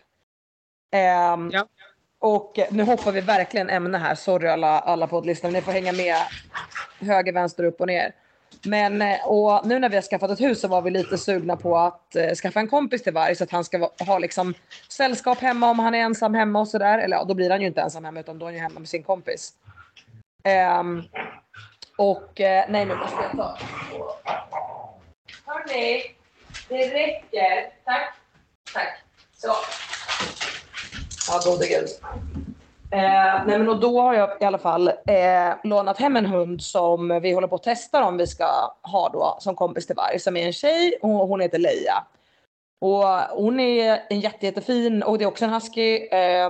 [0.91, 1.67] Ehm, Ja.
[2.19, 4.15] Och nu hoppar vi verkligen ämne här.
[4.15, 5.53] Sorry alla, alla poddlyssnare.
[5.53, 6.15] Ni får hänga med
[6.99, 8.15] höger, vänster, upp och ner.
[8.65, 11.57] Men eh, och nu när vi har skaffat ett hus så var vi lite sugna
[11.57, 14.53] på att eh, skaffa en kompis till Varg så att han ska ha liksom
[14.89, 16.99] sällskap hemma om han är ensam hemma och sådär.
[16.99, 18.79] Eller ja, då blir han ju inte ensam hemma utan då är han ju hemma
[18.79, 19.53] med sin kompis.
[20.79, 21.03] Um,
[21.97, 23.57] och eh, nej nu måste jag ta.
[25.45, 26.03] Hörni,
[26.69, 27.71] det räcker.
[27.85, 28.15] Tack.
[28.73, 29.03] Tack.
[29.33, 29.53] Så.
[31.27, 31.87] Ja, gode gud.
[32.93, 36.61] Eh, nej men och då har jag i alla fall eh, lånat hem en hund
[36.61, 38.45] som vi håller på att testa om vi ska
[38.81, 40.19] ha då som kompis till varg.
[40.19, 42.03] Som är en tjej och hon heter Leia.
[42.81, 43.05] Och
[43.43, 46.07] hon är en jätte, jättefin och det är också en husky.
[46.07, 46.49] eh,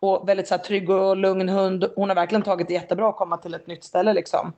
[0.00, 1.84] och väldigt så här, trygg och lugn hund.
[1.96, 4.52] Hon har verkligen tagit det jättebra att komma till ett nytt ställe liksom.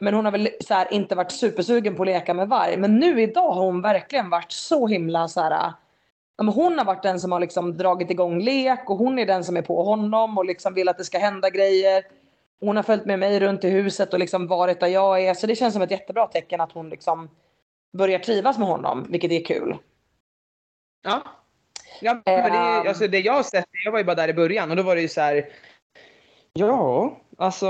[0.00, 2.76] Men hon har väl så här, inte varit supersugen på att leka med varg.
[2.76, 5.72] Men nu idag har hon verkligen varit så himla så här.
[6.36, 9.26] Ja, men hon har varit den som har liksom dragit igång lek och hon är
[9.26, 12.04] den som är på honom och liksom vill att det ska hända grejer.
[12.60, 15.34] Hon har följt med mig runt i huset och liksom varit där jag är.
[15.34, 17.30] Så det känns som ett jättebra tecken att hon liksom
[17.98, 19.76] börjar trivas med honom, vilket är kul.
[21.02, 21.22] Ja.
[22.00, 22.88] Ja, det, Ehm.
[22.88, 24.94] alltså det jag har sett, jag var ju bara där i början och då var
[24.94, 25.48] det ju så här.
[26.52, 27.66] Ja, alltså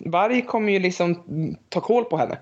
[0.00, 1.24] Varg kommer ju liksom
[1.68, 2.38] ta koll på henne.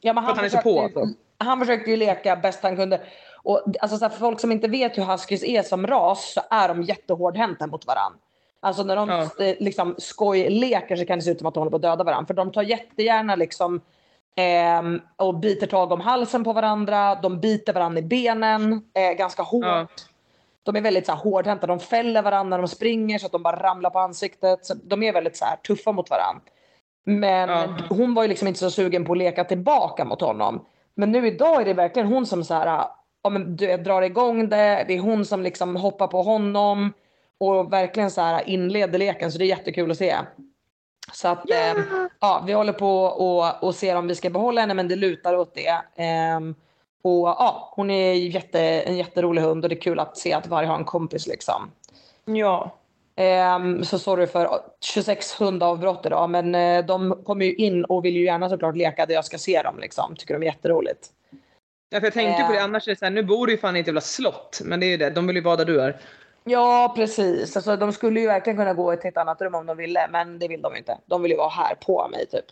[0.00, 1.04] Ja, men För att han är så på, alltså.
[1.38, 3.00] Han försökte ju leka bäst han kunde.
[3.44, 6.40] Och alltså så här, för folk som inte vet hur huskies är som ras så
[6.50, 8.18] är de jättehårdhänta mot varandra.
[8.60, 9.44] Alltså när de Ja.
[9.44, 12.04] eh, liksom skojleker så kan det se ut som att de håller på att döda
[12.04, 12.26] varandra.
[12.26, 13.80] För de tar jättegärna liksom
[14.36, 17.14] ehm, och biter tag om halsen på varandra.
[17.14, 19.64] De biter varandra i benen eh, ganska hårt.
[19.64, 19.86] Ja.
[20.62, 21.66] De är väldigt så här, hårdhänta.
[21.66, 24.66] De fäller varandra när de springer så att de bara ramlar på ansiktet.
[24.66, 26.42] Så de är väldigt så här, tuffa mot varandra.
[27.06, 27.68] Men Ja.
[27.88, 30.64] hon var ju liksom inte så sugen på att leka tillbaka mot honom.
[30.94, 32.84] Men nu idag är det verkligen hon som så här,
[33.24, 34.84] ja, men du vet, drar igång det.
[34.88, 36.92] Det är hon som liksom hoppar på honom
[37.38, 39.32] och verkligen så här inleder leken.
[39.32, 40.16] Så det är jättekul att se.
[41.12, 41.82] Så att eh,
[42.20, 45.36] ja, vi håller på och, och ser om vi ska behålla henne, men det lutar
[45.36, 45.82] åt det.
[45.96, 46.54] Ehm,
[47.02, 50.46] och ja, hon är jätte, en jätterolig hund och det är kul att se att
[50.46, 51.70] varje har en kompis liksom.
[52.24, 52.76] Ja.
[53.16, 54.48] Ehm, så sorry för
[54.80, 59.06] 26 hundavbrott idag, men eh, de kommer ju in och vill ju gärna såklart leka
[59.06, 60.16] där jag ska se dem liksom.
[60.16, 61.10] Tycker de är jätteroligt.
[61.90, 62.64] Ja, för jag tänkte på det, Ehm.
[62.64, 64.60] annars är det så här, nu bor du ju fan i ett jävla slott.
[64.64, 66.00] Men det är ju det, de vill ju vara där du är.
[66.44, 67.56] Ja, precis.
[67.56, 70.38] Alltså, de skulle ju verkligen kunna gå till ett annat rum om de ville, men
[70.38, 70.98] det vill de inte.
[71.06, 72.44] De vill ju vara här på mig typ.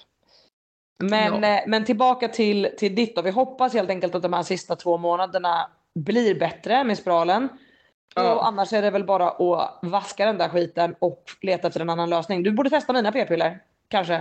[0.99, 1.49] Men, Ja.
[1.49, 3.23] eh, men tillbaka till, till ditt då.
[3.23, 7.49] Vi hoppas helt enkelt att de här sista två månaderna blir bättre med spralen.
[8.15, 8.35] Ja.
[8.35, 11.91] Och annars är det väl bara att vaska den där skiten och leta efter en
[11.91, 12.43] annan lösning.
[12.43, 13.59] Du borde testa mina p-piller.
[13.89, 14.21] Kanske.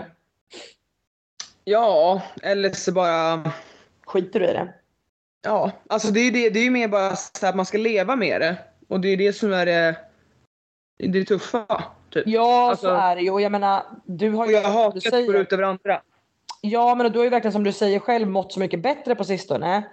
[1.64, 3.52] Ja, eller så bara...
[4.06, 4.74] Skiter du i det?
[5.42, 7.78] Ja, alltså det är ju det, det är ju mer bara så att man ska
[7.78, 8.58] leva med det.
[8.90, 9.96] Och det är det som är det,
[10.98, 11.84] det tuffa.
[12.10, 12.24] Typ.
[12.28, 13.32] Ja, Alltså- så är det ju.
[13.32, 14.58] Och jag menar, du har Och ju...
[14.58, 16.02] jag har du hakat går ut över andra.
[16.62, 19.24] Ja, men du har ju verkligen som du säger själv mått så mycket bättre på
[19.24, 19.84] sistone.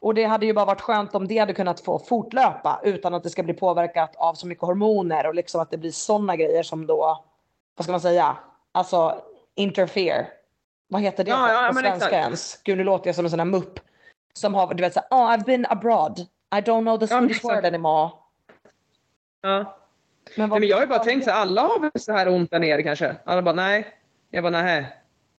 [0.00, 3.22] Och det hade ju bara varit skönt om det hade kunnat få fortlöpa utan att
[3.22, 6.62] det ska bli påverkat av så mycket hormoner och liksom att det blir sådana grejer
[6.62, 7.24] som då,
[7.76, 8.36] vad ska man säga,
[8.72, 9.22] alltså
[9.54, 10.26] interfere.
[10.88, 12.12] Vad heter det Ja, på, ja, på svenska exakt.
[12.12, 12.60] ens?
[12.64, 13.80] Gud nu låter jag som en sån här mupp.
[14.32, 16.18] Som har, du vet såhär, oh I've been abroad.
[16.54, 17.56] I don't know the Ja, Swedish exakt.
[17.56, 18.10] word anymore.
[19.42, 19.76] Ja.
[20.36, 22.50] Men, Nej, men jag har ju bara tänkt så alla har väl så här ont
[22.50, 23.16] där nere kanske?
[23.24, 23.86] Alla bara nej.
[24.30, 24.96] Jag bara nej.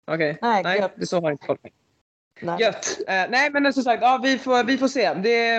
[0.08, 0.38] Okej.
[0.42, 1.62] Nej, Nej, det så har inte folk.
[2.42, 2.62] Nej.
[2.62, 2.98] Gött.
[3.08, 5.14] Eh, nej men som sagt, ja, vi, får, vi får se.
[5.14, 5.56] Det,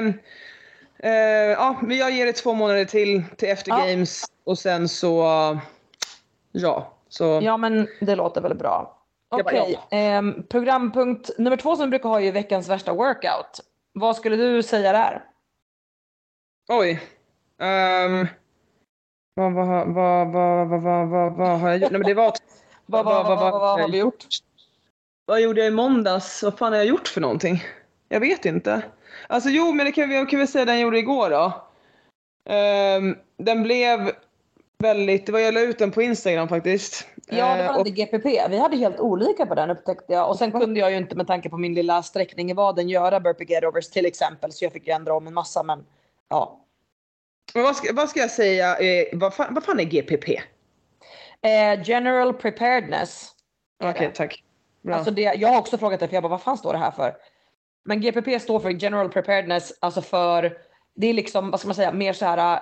[0.99, 1.13] eh,
[1.51, 3.87] ja, men jag ger det två månader till, till efter Ja.
[3.87, 5.23] games och sen så,
[6.53, 6.93] ja.
[7.09, 8.99] Så, Ja men det låter väl bra.
[9.33, 13.61] Okej, ehm, programpunkt nummer två som vi brukar ha är veckans värsta workout.
[13.93, 15.25] Vad skulle du säga där?
[16.69, 17.03] Oj.
[17.59, 18.27] Um,
[19.35, 21.91] vad, vad, vad, vad, vad, vad, vad, har jag gjort?
[21.91, 22.33] Nej men det var...
[22.87, 24.27] Vad, vad, vad, vad, vad har vi gjort?
[25.27, 26.43] Vad gjorde jag i måndags?
[26.43, 27.65] Vad fan har jag gjort för någonting?
[28.09, 28.83] Jag vet inte.
[29.27, 31.53] Alltså jo, men det kan vi, jag kan väl säga den jag gjorde igår då.
[32.51, 34.11] Ehm, den blev
[34.79, 37.09] väldigt, det var jag la ut den på Instagram faktiskt.
[37.27, 38.49] Ja, det Eh, var och, GPP.
[38.49, 40.29] Vi hade helt olika på den upptäckte jag.
[40.29, 43.21] Och sen kunde jag ju inte med tanke på min lilla sträckning i vaden göra
[43.21, 44.53] burpee get-overs till exempel.
[44.53, 45.85] Så jag fick ju ändra om en massa men
[46.29, 46.61] ja.
[47.55, 48.79] men vad, ska, vad ska jag säga?
[48.79, 50.41] Eh, vad, fan, vad fan är GPP?
[51.43, 53.31] Eh, general preparedness.
[53.85, 54.45] Okej, tack.
[54.83, 54.95] Bra.
[54.95, 56.91] Alltså det, jag har också frågat det för jag bara vad fan står det här
[56.91, 57.17] för?
[57.85, 60.59] Men GPP står för general preparedness, alltså för
[60.95, 62.61] det är liksom vad ska man säga mer så här äh,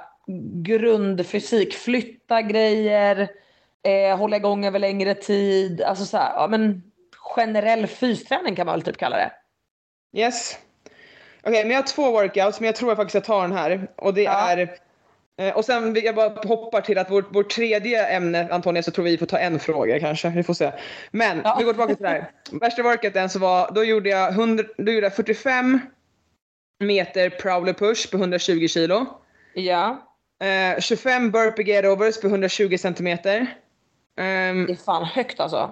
[0.63, 3.31] grundfysik, flytta grejer,
[3.89, 6.83] eh, hålla igång över längre tid, alltså så här, ja men
[7.37, 9.33] generell fysträning kan man väl typ kalla det.
[10.19, 10.59] Yes.
[11.43, 13.89] Okej, men jag har två workouts, men jag tror jag faktiskt jag tar den här.
[13.97, 14.51] Och det Ja.
[14.51, 14.77] är...
[15.41, 18.91] eh, Och sen vill jag bara hoppar till att vårt, vårt tredje ämne, Antonija, så
[18.91, 20.29] tror vi får ta en fråga kanske.
[20.29, 20.73] Vi får se.
[21.11, 21.57] Men Ja.
[21.59, 22.31] vi går tillbaka till det här.
[22.61, 25.81] Värsta workouten så var, då gjorde jag, 100, då gjorde jag 45
[26.81, 29.07] meter prowler push på 120 kilo.
[29.55, 30.07] Ja,
[30.43, 33.47] Eh, 25 burpee get-overs på 120 centimeter.
[34.21, 35.71] Ehm, det är fan högt alltså.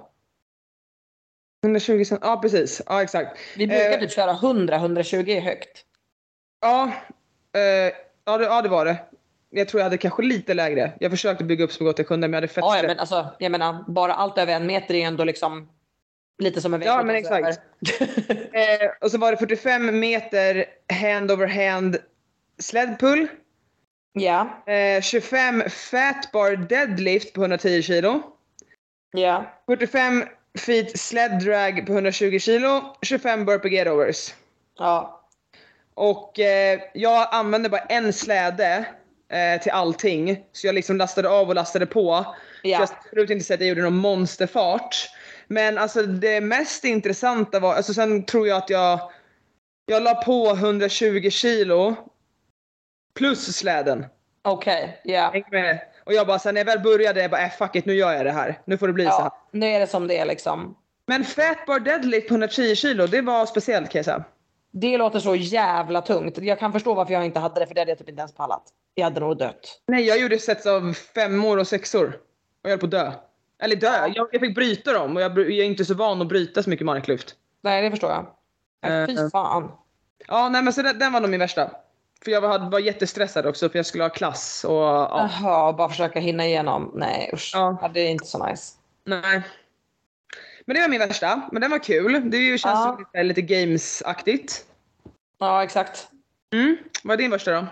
[1.65, 2.83] 120 cm, ja precis.
[2.87, 3.39] Ja exakt.
[3.57, 3.99] Vi brukar Eh.
[4.01, 5.85] typ köra 100-120 är högt.
[6.61, 6.93] Ja,
[7.55, 7.93] eh,
[8.25, 8.97] ja, det, ja det var det.
[9.51, 10.93] Jag tror jag hade kanske lite lägre.
[11.01, 12.99] Jag försökte bygga upp så gott jag kunde men jag hade fett Ja, ja men
[12.99, 15.69] alltså jag menar bara allt över en meter är ändå liksom
[16.39, 17.61] lite som en Ja, men exakt.
[18.53, 21.97] Eh, och så var det 45 meter hand over hand
[22.59, 23.27] sled pull.
[24.13, 28.23] ja, Eh, 25 fat bar deadlift på 110 kilo.
[29.13, 29.45] Ja.
[29.67, 30.25] 45
[30.59, 32.97] feet sled drag på 120 kilo.
[33.03, 34.35] 25 burpee get overs.
[34.79, 35.25] Ja,
[35.95, 38.85] Och eh, jag använde bara en släde
[39.33, 40.45] eh, till allting.
[40.53, 42.25] Så jag liksom lastade av och lastade på.
[42.25, 42.79] Så Ja.
[42.79, 44.97] jag ska absolut inte säga att jag gjorde någon monsterfart.
[45.47, 49.01] Men alltså det mest intressanta var, alltså sen tror jag att jag,
[49.87, 51.97] jag la på 120 kilo
[53.15, 54.07] plus släden.
[54.43, 55.01] okej.
[55.05, 55.31] ja.
[55.33, 55.81] Häng med.
[56.09, 58.13] Och jag bara sen när jag väl började, jag bara äh, fuck it, nu gör
[58.13, 58.61] jag det här.
[58.65, 59.21] Nu får det bli så här.
[59.21, 59.39] ja.
[59.51, 60.77] Nu är det som det är liksom.
[61.07, 64.25] Men fat bar deadlift på 110 kilo, det var speciellt kan jag säga.
[64.73, 66.39] Det låter så jävla tungt.
[66.39, 68.35] Jag kan förstå varför jag inte hade det för det hade jag typ inte ens
[68.35, 68.63] pallat.
[68.95, 69.81] Jag hade nog dött.
[69.87, 72.07] Nej, jag gjorde sets av femmor och sexor.
[72.07, 72.15] Och
[72.63, 73.13] jag höll på att dö.
[73.63, 76.29] Eller dö, jag, jag fick bryta dem och jag, jag är inte så van att
[76.29, 77.35] bryta så mycket marklyft.
[77.63, 78.27] Nej det förstår jag.
[78.83, 79.29] Nej, Fy Eh.
[79.33, 79.73] fan.
[80.29, 81.71] Ja, nej men så den, den var nog min värsta.
[82.25, 85.31] För jag var, var jättestressad också för jag skulle ha klass och ja.
[85.43, 86.93] Jaha, bara försöka hinna igenom.
[86.95, 87.51] Nej usch.
[87.55, 87.79] Ja.
[87.83, 87.89] Ja.
[87.89, 88.75] Det är inte så nice.
[89.05, 89.43] Nej.
[90.65, 91.43] Men det var min värsta.
[91.53, 92.31] Men den var kul.
[92.31, 92.85] Det är ju, känns Ja.
[92.85, 94.65] som lite, lite games-aktigt.
[95.39, 96.09] Ja exakt.
[96.53, 96.77] Mm.
[97.03, 97.67] Vad är din värsta då?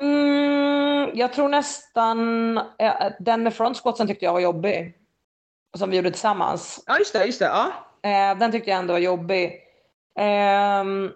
[0.00, 4.94] Mm, jag tror nästan eh, den med front squatsen tyckte jag var jobbig.
[5.76, 6.82] Som vi gjorde tillsammans.
[6.86, 7.44] Ja just det, just det.
[7.44, 7.72] Ja.
[8.02, 9.60] Eh, den tyckte jag ändå var jobbig.
[10.18, 11.10] Ehm,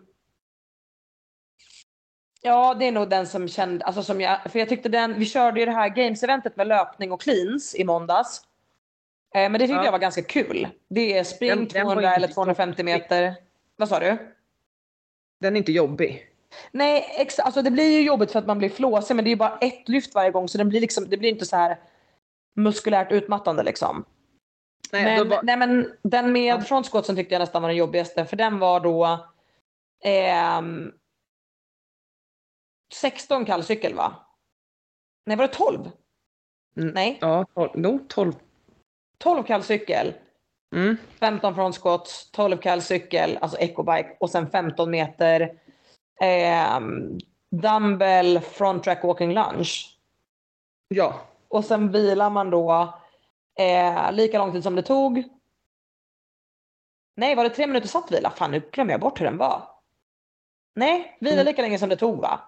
[2.43, 5.27] ja, det är nog den som kände, alltså som jag, för jag tyckte den, vi
[5.27, 8.43] körde ju det här games-eventet med löpning och cleans i måndags.
[9.35, 9.85] Eh, men det tyckte Ja.
[9.85, 10.69] jag var ganska kul.
[10.89, 13.35] Det är spring Den- den var 200 inte eller 250 meter.
[13.77, 14.35] Vad sa du?
[15.41, 16.25] Den är inte jobbig.
[16.73, 19.33] Nej, ex- alltså det blir ju jobbigt för att man blir flåsig men det är
[19.33, 21.79] ju bara ett lyft varje gång så den blir liksom, det blir inte så här
[22.57, 24.05] muskulärt utmattande liksom.
[24.93, 26.61] Nej, men, var, nej men den med Ja.
[26.61, 29.27] front squatsen tyckte jag nästan var den jobbigaste för den var då
[30.05, 30.93] ehm,
[32.95, 34.15] 16 kallcykel va?
[35.27, 35.91] Nej var det 12?
[36.77, 36.89] Mm.
[36.89, 37.71] Nej, ja, 12.
[37.75, 38.33] No, 12.
[39.19, 40.15] 12 kallcykel,
[40.75, 40.97] Mm.
[41.21, 45.61] 15 front squats, 12 kallcykel, alltså ecobike och sen 15 meter
[46.21, 47.19] ehm,
[47.51, 49.71] dumbbell front track walking lunge.
[50.89, 51.21] Ja.
[51.49, 52.95] Och sen vilar man då
[53.61, 55.25] eh, lika lång tid som det tog.
[57.17, 58.31] Nej, var det tre minuter satt vila?
[58.31, 59.69] Fan, nu glömmer jag bort hur den var.
[60.75, 61.47] Nej, vila Mm.
[61.47, 62.41] lika länge som det tog va?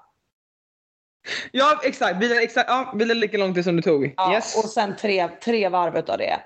[1.52, 4.14] Ja exakt, vila, exakt, ja, vila lika lång tid som det tog.
[4.16, 4.64] Ja, yes.
[4.64, 6.40] Och sen tre, tre varv utav det.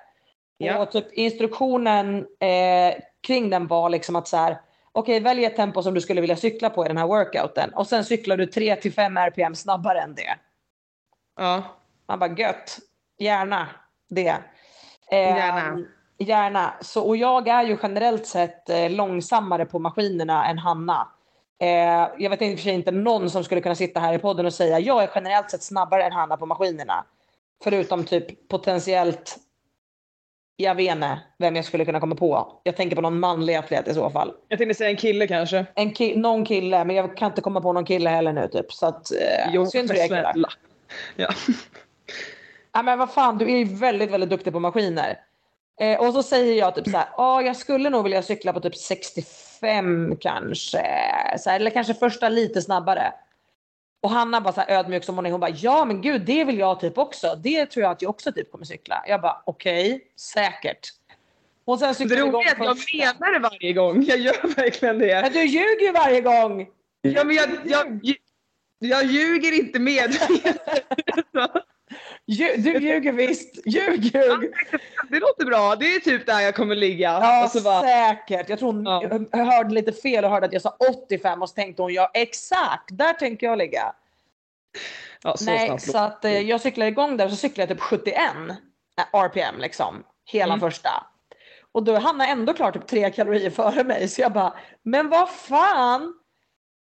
[0.58, 0.78] Ja.
[0.78, 2.94] Och typ instruktionen eh,
[3.26, 4.60] kring den var liksom att så här,
[4.92, 7.86] okej välj ett tempo som du skulle vilja cykla på i den här workouten och
[7.86, 10.38] sen cyklar du 3 till 5 RPM snabbare än det.
[11.36, 11.62] ja.
[12.08, 12.78] Man bara gött,
[13.18, 13.68] gärna
[14.10, 14.28] det.
[15.10, 15.84] Eh, Gärna.
[16.18, 16.74] Gärna.
[16.80, 21.08] Så, och jag är ju generellt sett eh, långsammare på maskinerna än Hanna.
[21.62, 24.18] Eh, jag vet i och för sig inte någon som skulle kunna sitta här i
[24.18, 27.04] podden och säga jag är generellt sett snabbare än Hanna på maskinerna.
[27.64, 29.36] Förutom typ potentiellt,
[30.56, 32.60] jag vet inte vem jag skulle kunna komma på.
[32.62, 34.32] Jag tänker på någon manlig atlet i så fall.
[34.48, 35.66] Jag tänkte säga en kille kanske.
[35.74, 38.72] En ki- någon kille, men jag kan inte komma på någon kille heller nu typ.
[38.72, 40.54] Så att, eh, Jo, för er killar.
[41.16, 41.28] Ja.
[42.72, 45.18] Ja men vad fan, du är ju väldigt, väldigt duktig på maskiner.
[45.80, 48.60] Eh, och så säger jag typ så här, ja jag skulle nog vilja cykla på
[48.60, 50.86] typ 65 kanske.
[51.38, 53.12] Så här, eller kanske första lite snabbare.
[54.02, 56.44] Och Hanna bara så här ödmjuk som hon är, hon bara, ja men gud det
[56.44, 57.38] vill jag typ också.
[57.42, 59.04] Det tror jag att jag också typ kommer cykla.
[59.06, 60.88] Jag bara, okej, säkert.
[61.64, 64.04] Och sen Det cyklar vi igång roliga är att jag menar det varje gång.
[64.04, 65.22] Jag gör verkligen det.
[65.22, 66.66] Men du ljuger ju varje gång!
[67.02, 68.16] Ja, men jag, jag, jag,
[68.78, 70.56] jag ljuger inte medvetet.
[72.26, 74.52] Du ljuger visst, ljug ljug!
[75.10, 75.76] Det låter bra.
[75.76, 77.08] Det är typ där jag kommer ligga.
[77.22, 78.48] Ja, bara, säkert.
[78.48, 79.20] Jag tror hon Ja.
[79.38, 82.10] jag hörde lite fel och hörde att jag sa 85 och så tänkte hon ja
[82.14, 83.92] exakt, där tänker jag ligga.
[85.22, 87.80] ja, så Nej, så att eh, jag cyklar igång där och så cyklar jag typ
[87.80, 88.16] 71
[89.12, 90.04] eh, RPM liksom.
[90.26, 90.60] Hela Mm.
[90.70, 90.90] första.
[91.72, 95.30] Och då Hanna ändå klar typ tre kalorier före mig så jag bara, men vad
[95.30, 96.14] fan!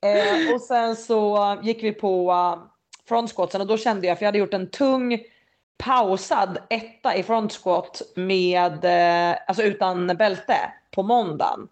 [0.06, 2.34] Eh, och sen så gick vi på
[3.08, 5.20] uh, front squatsen och då kände jag, för jag hade gjort en tung
[5.78, 10.58] pausad etta i front squat med, eh, alltså utan bälte
[10.92, 11.68] på måndagen.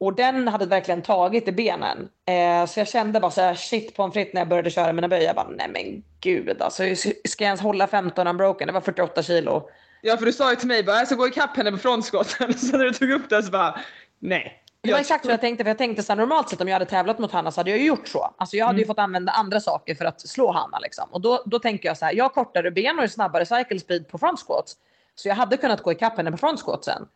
[0.00, 2.08] Och den hade verkligen tagit i benen.
[2.26, 4.92] Eh, så jag kände bara så här shit på en fritt när jag började köra
[4.92, 5.22] mina böj.
[5.22, 6.82] Jag bara nej men gud alltså
[7.28, 8.66] ska jag ens hålla 15 unbroken?
[8.66, 9.70] Det var 48 kilo.
[10.02, 12.54] Ja, för du sa ju till mig bara jag ska gå ikapp henne på frontskotten.
[12.58, 13.80] Så när du tog upp det så bara
[14.18, 14.62] nej.
[14.86, 16.74] Det var exakt så jag tänkte, för jag tänkte så här, normalt sett om jag
[16.74, 18.34] hade tävlat mot Hanna så hade jag ju gjort så.
[18.38, 18.88] Alltså jag hade ju Mm.
[18.88, 21.08] fått använda andra saker för att slå Hanna liksom.
[21.10, 24.08] Och då, då tänker jag så här, jag har kortare ben och snabbare cycle speed
[24.08, 24.76] på front squats.
[25.14, 27.08] Så jag hade kunnat gå ikapp henne på front squatsen.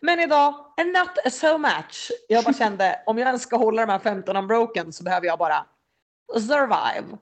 [0.00, 2.10] Men idag, not a so much.
[2.28, 5.38] Jag bara kände, om jag ens ska hålla de här 15 unbroken så behöver jag
[5.38, 5.64] bara
[6.34, 7.16] survive.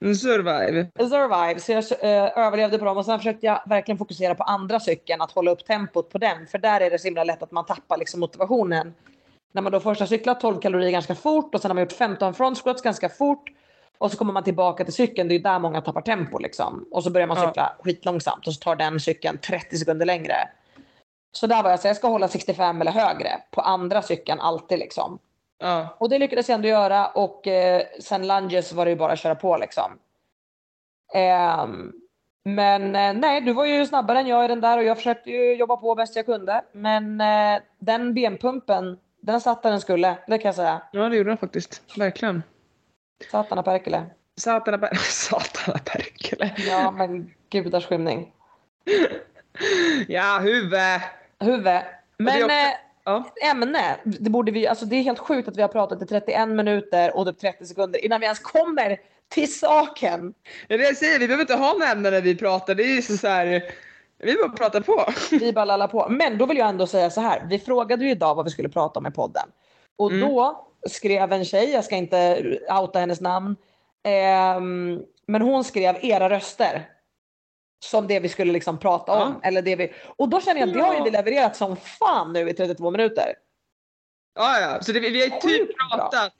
[0.00, 0.90] En survive.
[0.98, 4.80] Survive, så jag eh, överlevde på dem och sen försökte jag verkligen fokusera på andra
[4.80, 6.46] cykeln, att hålla upp tempot på den.
[6.46, 8.94] För där är det så himla lätt att man tappar liksom motivationen.
[9.52, 11.92] När man då först har cyklat 12 kalorier ganska fort och sen har man gjort
[11.92, 13.50] 15 front squats ganska fort.
[13.98, 16.88] Och så kommer man tillbaka till cykeln, det är där många tappar tempo liksom.
[16.90, 17.46] Och så börjar man Ja.
[17.46, 20.34] cykla skitlångsamt och så tar den cykeln 30 sekunder längre.
[21.32, 24.78] Så där var jag, så jag ska hålla 65 eller högre på andra cykeln alltid
[24.78, 25.18] liksom.
[25.58, 25.96] Ja.
[25.98, 29.18] Och det lyckades jag ändå göra och eh, sen lunges var det ju bara att
[29.18, 29.98] köra på liksom.
[31.14, 31.92] Ehm,
[32.44, 35.30] men eh, nej, du var ju snabbare än jag i den där och jag försökte
[35.30, 36.64] ju jobba på bäst jag kunde.
[36.72, 40.82] Men eh, den benpumpen, den satt där den skulle, det kan jag säga.
[40.92, 41.82] ja, det gjorde den faktiskt.
[41.98, 42.42] Verkligen.
[43.30, 44.06] Satana Perkele.
[44.36, 46.54] Satana, per- Satana Perkele.
[46.58, 48.32] Ja, men gudars skymning.
[50.08, 50.80] Ja, huvud.
[51.40, 51.80] Huvud.
[52.18, 52.70] Men också- eh,
[53.04, 53.30] Ja.
[53.50, 56.48] ämne, det borde vi, alltså det är helt sjukt att vi har pratat i 31
[56.48, 60.34] minuter och typ 30 sekunder innan vi ens kommer till saken.
[60.68, 62.74] Det är det jag säger, vi behöver inte ha några ämnen när vi pratar.
[62.74, 63.62] Det är ju så, så här,
[64.18, 65.04] vi bara pratar på.
[65.30, 66.06] Vi bara lallar på.
[66.08, 67.46] Men då vill jag ändå säga så här.
[67.48, 69.48] Vi frågade ju idag vad vi skulle prata om i podden.
[69.98, 70.28] Och Mm.
[70.28, 72.42] då skrev en tjej, jag ska inte
[72.80, 73.56] outa hennes namn.
[74.04, 76.88] ehm, men hon skrev era röster.
[77.84, 79.34] Som det vi skulle liksom prata om.
[79.42, 79.48] Ja.
[79.48, 82.48] Eller det vi, och då känner jag att det har ju levererat som fan nu
[82.50, 83.34] i 32 minuter.
[84.38, 84.82] Ja, ja.
[84.82, 86.32] Så det, vi har ju typ pratat.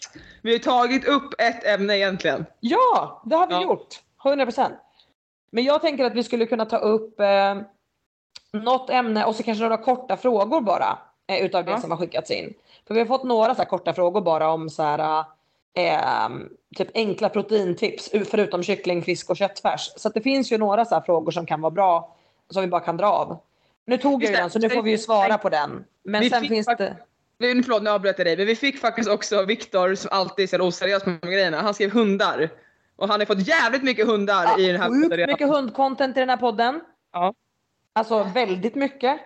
[0.43, 2.47] Vi har tagit upp ett ämne egentligen.
[2.61, 3.63] Ja, det har vi Ja.
[3.63, 4.01] gjort.
[4.25, 4.73] 100%.
[5.51, 7.55] Men jag tänker att vi skulle kunna ta upp eh,
[8.53, 10.99] något ämne och så kanske några korta frågor bara.
[11.27, 11.79] Eh, utav det Ja.
[11.81, 12.55] som har skickats in.
[12.87, 15.25] För vi har fått några så här korta frågor bara om så här,
[15.75, 16.29] eh,
[16.77, 19.93] typ enkla proteintips förutom kyckling, fisk och köttfärs.
[19.97, 22.17] Så det finns ju några så här frågor som kan vara bra
[22.51, 23.39] som vi bara kan dra av.
[23.87, 25.85] Nu tog jag ju den så nu får vi ju svara på den.
[26.03, 26.97] Men Vi sen finns det...
[27.39, 28.37] Vi- Förlåt, nu avbröt jag dig.
[28.37, 31.61] Men vi fick faktiskt också Viktor som alltid är så oseriös med grejerna.
[31.63, 32.51] Han skrev hundar.
[32.99, 35.33] Och han har fått jävligt mycket hundar i den här podden redan.
[35.33, 36.81] mycket hundcontent i den här podden.
[37.13, 37.35] Ja.
[37.93, 39.21] Alltså väldigt mycket.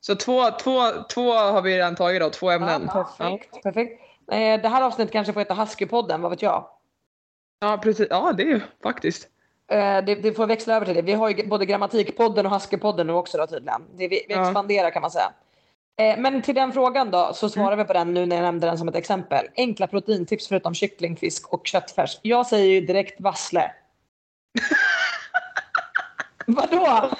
[0.00, 0.80] Så två, två,
[1.14, 2.90] två har vi redan tagit då, två ämnen.
[2.94, 3.62] Ja, perfekt.
[3.62, 4.00] perfekt.
[4.32, 6.66] Eh, det här avsnittet kanske får heta Huskypodden, vad vet jag?
[7.60, 8.06] Ja, precis.
[8.10, 9.28] Ja, det är ju faktiskt.
[9.68, 11.02] Eh, det, det får växla över till det.
[11.02, 13.82] Vi har ju både Grammatikpodden och Haskepodden nu också då tydligen.
[13.94, 14.42] Det, vi, vi Ja.
[14.42, 15.32] expanderar kan man säga.
[16.00, 18.66] Eh, men till den frågan då så svarar vi på den nu när jag nämnde
[18.66, 19.46] den som ett exempel.
[19.56, 22.18] Enkla proteintips förutom kyckling, fisk och köttfärs.
[22.22, 23.72] Jag säger ju direkt vassle.
[26.46, 27.10] Vadå?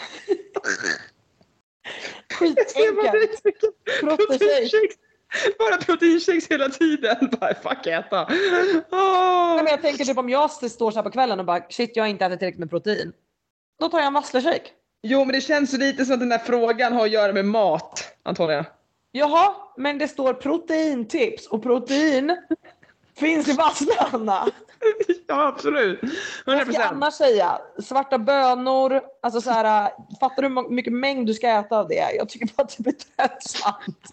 [2.33, 3.43] Skitenkelt.
[4.01, 4.17] Proteinshake.
[4.17, 4.97] Proteinshakes.
[5.59, 7.17] Bara proteinshakes hela tiden.
[7.41, 8.27] Bara fuck äta.
[8.91, 9.55] Åh.
[9.55, 11.97] Nej, men jag tänker typ om jag står så här på kvällen och bara shit
[11.97, 13.13] jag har inte ätit tillräckligt med protein.
[13.81, 14.69] Då tar jag en vassleshake.
[15.03, 18.12] Jo men det känns lite som att den där frågan har att göra med mat
[18.23, 18.67] Antonija.
[19.13, 22.37] Jaha, men det står proteintips och protein
[23.19, 24.47] finns i vasslarna.
[25.27, 26.01] ja absolut.
[26.01, 26.11] 100%.
[26.47, 27.59] Vad ska jag annars säga?
[27.83, 32.15] Svarta bönor, alltså så här, fattar du hur mycket mängd du ska äta av det?
[32.17, 34.11] Jag tycker bara att det blir tröttsamt.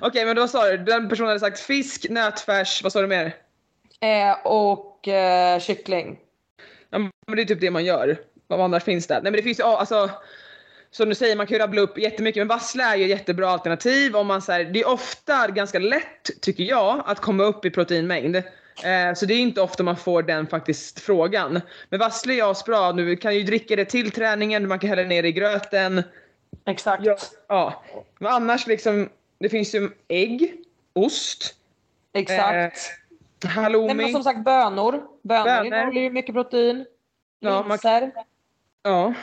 [0.02, 3.36] Okej men då sa du, den personen hade sagt fisk, nötfärs, vad sa du mer?
[4.00, 6.18] Eh, och eh, kyckling.
[6.90, 8.18] Ja, men det är typ det man gör.
[8.46, 9.14] Vad annars finns det?
[9.14, 10.10] Nej men det finns ju, alltså
[10.90, 13.50] som du säger, man kan ju rabbla upp jättemycket men vassle är ju ett jättebra
[13.50, 17.64] alternativ om man så här, det är ofta ganska lätt tycker jag att komma upp
[17.64, 18.36] i proteinmängd.
[18.36, 21.60] Eh, så det är inte ofta man får den faktiskt frågan.
[21.88, 25.22] Men vassle är asbra, du kan ju dricka det till träningen, man kan hälla ner
[25.22, 26.02] det i gröten.
[26.66, 27.04] Exakt.
[27.06, 27.16] Ja.
[27.48, 27.84] ja.
[28.18, 30.54] Men annars liksom, det finns ju ägg,
[30.92, 31.54] ost,
[32.14, 32.76] Exakt.
[33.44, 33.86] eh, halloumi.
[33.86, 35.02] Nej, men som sagt bönor.
[35.22, 35.66] Bönor Bönor.
[35.66, 36.86] innehåller ju mycket protein.
[37.40, 38.12] Ja, man- Linser.
[38.82, 39.14] ja.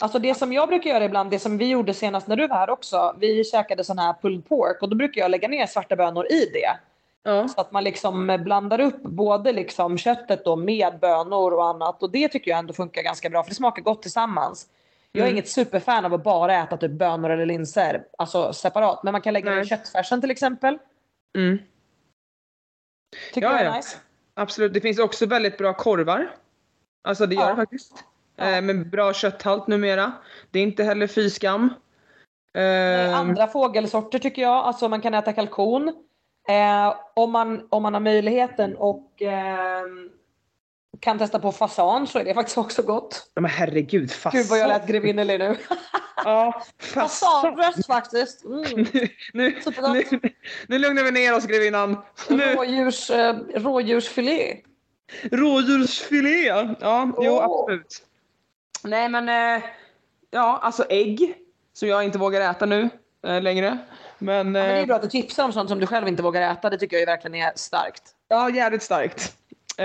[0.00, 2.56] Alltså det som jag brukar göra ibland, det som vi gjorde senast när du var
[2.56, 3.16] här också.
[3.18, 6.44] Vi käkade sån här pulled pork och då brukar jag lägga ner svarta bönor i
[6.52, 6.78] det.
[7.22, 7.48] ja.
[7.48, 12.02] Så att man liksom blandar upp både liksom köttet då med bönor och annat.
[12.02, 14.66] Och det tycker jag ändå funkar ganska bra för det smakar gott tillsammans.
[15.12, 15.34] Jag är Mm.
[15.36, 19.02] inget superfan av att bara äta typ bönor eller linser, alltså separat.
[19.02, 19.66] Men man kan lägga ner Nej.
[19.66, 20.78] köttfärsen till exempel.
[21.38, 21.58] Mm.
[23.34, 23.76] Tycker Ja, jag är ja.
[23.76, 23.96] nice.
[24.34, 26.30] Absolut, det finns också väldigt bra korvar.
[27.04, 27.48] Alltså det gör Ja.
[27.50, 28.04] det faktiskt.
[28.40, 28.50] Ja.
[28.50, 30.12] Eh, med bra kötthalt numera.
[30.50, 31.74] Det är inte heller fy skam.
[32.54, 35.88] Eh, Andra fågelsorter tycker jag, alltså man kan äta kalkon.
[36.48, 39.84] Eh, om, man, om man har möjligheten och eh,
[41.00, 43.30] kan testa på fasan så är det faktiskt också gott.
[43.34, 44.40] ja, men herregud, fasan.
[44.40, 45.56] Gud vad jag lät grevinnerlig nu.
[46.24, 47.08] Ja, fasan.
[47.08, 48.44] Fasanbröst faktiskt.
[48.44, 48.62] Mm.
[49.32, 50.20] nu, nu, nu,
[50.66, 51.96] nu lugnar vi ner oss grevinnan.
[52.28, 54.56] Rådjurs, eh, rådjursfilé.
[55.22, 56.46] rådjursfilé.
[56.80, 57.44] Ja, jo Åh.
[57.44, 58.02] absolut.
[58.84, 59.62] Nej men, eh,
[60.30, 61.34] ja alltså ägg.
[61.72, 62.88] Som jag inte vågar äta nu
[63.26, 63.78] eh, längre.
[64.18, 66.08] Men, Ja, men det är eh, bra att du tipsar om sånt som du själv
[66.08, 66.70] inte vågar äta.
[66.70, 68.02] Det tycker jag ju verkligen är starkt.
[68.28, 69.36] Ja, jävligt starkt.
[69.78, 69.84] Eh,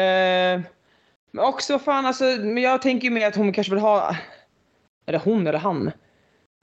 [1.32, 4.16] men också fan alltså, men jag tänker ju mer att hon kanske vill ha,
[5.06, 5.91] eller hon eller han.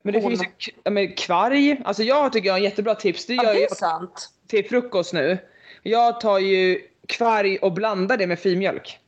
[0.04, 0.30] Men det Hon.
[0.30, 3.26] finns ju ja, men kvarg, alltså jag tycker jag har en jättebra tips.
[3.26, 4.30] Det Ja, gör det är jag sant.
[4.48, 5.38] till frukost nu.
[5.82, 8.98] Jag tar ju kvarg och blandar det med filmjölk.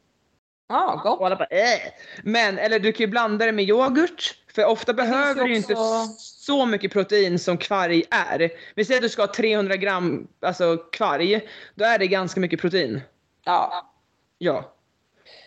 [0.69, 1.21] Ja, Och gott.
[1.21, 1.81] alla bara äh.
[2.23, 4.39] Men, eller du kan ju blanda det med yoghurt.
[4.55, 5.77] För ofta behöver ju du ju inte
[6.19, 8.51] så mycket protein som kvarg är.
[8.75, 11.49] Vi säger att du ska ha 300 gram alltså kvarg.
[11.75, 13.01] Då är det ganska mycket protein.
[13.45, 13.91] Ja.
[14.39, 14.73] Ja.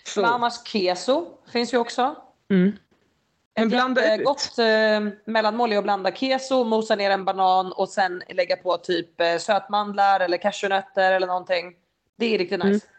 [0.04, 0.26] Så.
[0.26, 2.16] Annars keso finns ju också.
[2.50, 2.72] Mm.
[3.56, 4.26] Men Ett blanda ut.
[4.26, 4.66] gott eh,
[5.26, 9.38] mellanmål är att blanda keso, mosa ner en banan och sen lägga på typ eh,
[9.38, 11.74] sötmandlar eller cashewnötter eller någonting.
[12.18, 12.88] Det är riktigt nice.
[12.88, 12.97] Det var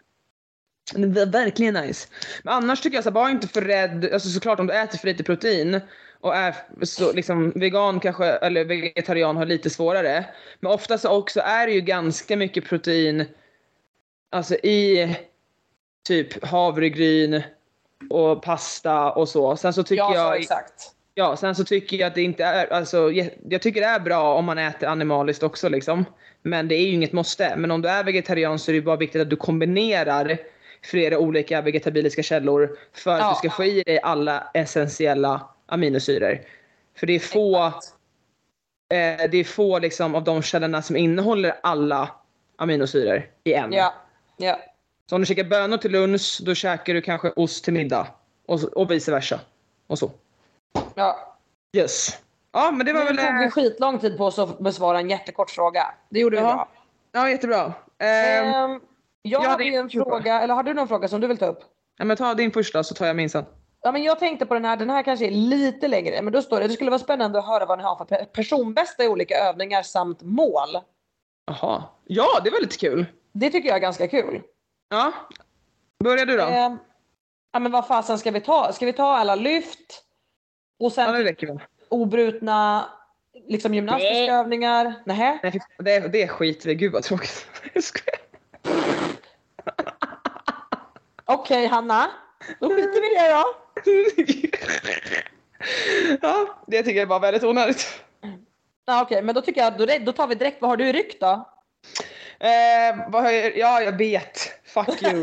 [1.26, 2.08] verkligen nice.
[2.42, 4.98] Men annars tycker jag så här, var inte för rädd, alltså såklart om du äter
[4.98, 5.80] för lite protein
[6.20, 10.24] och är så, liksom vegan kanske, eller vegetarian har lite svårare.
[10.60, 13.24] Men ofta så också är det ju ganska mycket protein
[14.30, 15.16] alltså i
[16.08, 17.42] typ havregryn
[18.10, 19.56] och pasta och så.
[19.56, 20.92] Sen så tycker Ja, så jag exakt.
[21.14, 23.12] Ja, sen så tycker jag att det inte är, alltså
[23.48, 26.04] jag tycker det är bra om man äter animaliskt också liksom.
[26.42, 27.56] Men det är ju inget måste.
[27.56, 30.38] Men om du är vegetarian så är det bara viktigt att du kombinerar
[30.82, 33.28] flera olika vegetabiliska källor för att Ja.
[33.30, 36.38] du ska få i dig alla essentiella aminosyror.
[36.98, 37.70] För det är få, eh,
[39.30, 42.08] det är få liksom av de källorna som innehåller alla
[42.56, 43.72] aminosyror i en.
[43.72, 43.94] Ja.
[44.36, 44.58] ja.
[45.06, 48.06] Så om du käkar bönor till lunch, då käkar du kanske ost till middag.
[48.46, 49.40] Och, och vice versa.
[49.86, 50.10] Och så.
[50.94, 51.36] ja.
[51.76, 52.18] Yes.
[52.52, 53.16] Ja, men det var Nu väl...
[53.16, 55.94] tog vi eh, skitlång tid på oss att besvara en jättekort fråga.
[56.08, 56.68] Det gjorde vi bra.
[57.12, 57.72] Ja, jättebra.
[57.98, 58.80] Ehm, Ehm,
[59.22, 61.60] jag ja, hade en fråga, eller har du någon fråga som du vill ta upp?
[61.98, 63.44] ja, men ta din första så tar jag min sen.
[63.82, 66.42] Ja, men jag tänkte på den här, den här kanske är lite längre, men då
[66.42, 69.08] står det det skulle vara spännande att höra vad ni har för pe- personbästa i
[69.08, 70.68] olika övningar samt mål.
[71.46, 71.82] Jaha.
[72.04, 73.06] Ja, det var lite kul.
[73.32, 74.42] Det tycker jag är ganska kul.
[74.88, 75.12] Ja.
[76.04, 76.42] Börjar du då?
[76.42, 76.74] Eh,
[77.52, 78.72] ja men vad fasen ska vi ta?
[78.72, 80.04] Ska vi ta alla lyft?
[80.80, 81.60] Och sen ja, det räcker väl.
[81.88, 82.88] obrutna
[83.48, 84.30] liksom gymnastiska Nej.
[84.30, 84.94] övningar?
[85.06, 85.38] Nähä?
[85.42, 86.74] Nej, det, det är skit vi.
[86.74, 87.46] Gud vad tråkigt.
[87.74, 88.18] Jag skojar.
[91.28, 92.10] Okej, Okej Hanna,
[92.60, 93.44] då skiter vi i det då.
[96.28, 98.00] ja, det tycker jag var väldigt onödigt.
[98.86, 100.92] Ja, Okej, men då tycker jag då, då tar vi direkt, vad har du i
[100.92, 101.48] ryck då?
[102.40, 104.38] Eh, vad har jag, ja, jag vet.
[104.66, 105.22] Fuck you.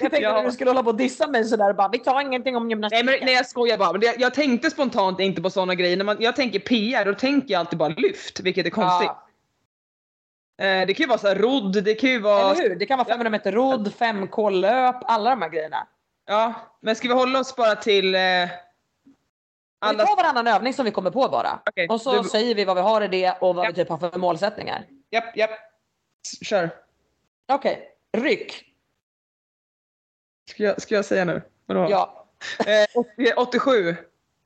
[0.00, 0.38] Jag tänkte Ja.
[0.38, 3.04] att du skulle hålla på och dissa mig sådär bara vi tar ingenting om gymnastik.
[3.04, 3.92] Nej men nej, jag skojar bara.
[3.92, 5.96] Men det, jag tänkte spontant inte på sådana grejer.
[5.96, 9.08] När man, jag tänker PR, då tänker jag alltid bara lyft, vilket är konstigt.
[9.08, 9.25] Ja,
[10.58, 12.50] det kan ju vara så här rodd, det kan ju vara...
[12.50, 12.76] eller hur?
[12.76, 15.86] Det kan vara 500 meter rodd, 5k löp, alla de här grejerna.
[16.26, 18.14] Ja, men ska vi hålla oss bara till...
[18.14, 18.48] Eh, Vi
[19.78, 20.06] alla...
[20.06, 21.60] tar varannan övning som vi kommer på bara.
[21.66, 23.68] Okej, Och så du- säger vi vad vi har i det och vad Ja.
[23.68, 24.84] vi typ har för målsättningar.
[25.10, 25.50] Japp, japp.
[26.26, 26.70] S- Kör.
[27.52, 28.64] Okej, ryck.
[30.50, 31.42] Ska jag, ska jag säga nu?
[31.66, 31.86] Vadå?
[31.90, 32.26] Ja.
[32.66, 33.96] Eh, 80 87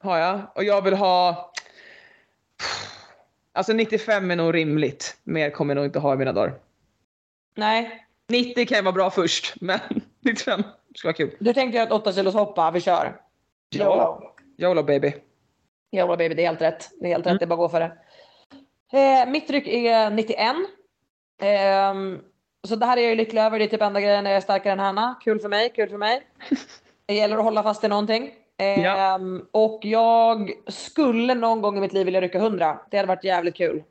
[0.03, 1.53] har jag och jag vill ha...
[3.53, 5.17] Alltså 95 är nog rimligt.
[5.25, 6.55] Mer kommer jag nog inte ha i mina dagar.
[7.57, 9.79] Nej, 90 kan ju vara bra först, men
[10.21, 10.63] 95
[10.95, 11.37] skulle vara kul.
[11.41, 13.21] du tänker att 8 kilos hoppa, vi kör.
[13.71, 14.35] Ja.
[14.59, 15.13] YOLO baby.
[15.93, 16.91] YOLO baby, det är helt rätt.
[17.01, 17.93] Det är helt rätt, det är bara att gå för det.
[18.99, 20.57] Eh, mitt ryck är 91.
[21.43, 22.19] Ehm,
[22.69, 23.59] så det här är jag ju lycklig över.
[23.59, 25.15] Det är typ enda grejen jag är starkare än Hanna.
[25.25, 26.23] Kul för mig, kul för mig.
[27.07, 28.31] Det gäller att hålla fast i någonting.
[28.65, 29.15] Ja.
[29.15, 32.79] Ehm, Och jag skulle någon gång i mitt liv vilja rycka 100.
[32.91, 33.83] Det hade varit jävligt kul.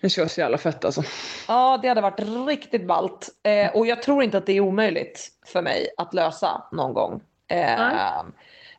[0.00, 1.02] Det vara så jävla fett alltså.
[1.48, 3.28] Ja, det hade varit riktigt ballt.
[3.42, 7.20] Eh, och jag tror inte att det är omöjligt för mig att lösa någon gång.
[7.48, 8.24] Eh, Nej.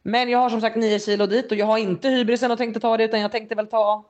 [0.04, 2.80] men jag har som sagt 9 kilo dit och jag har inte hybrisen och tänkte
[2.80, 4.04] ta det utan jag tänkte väl ta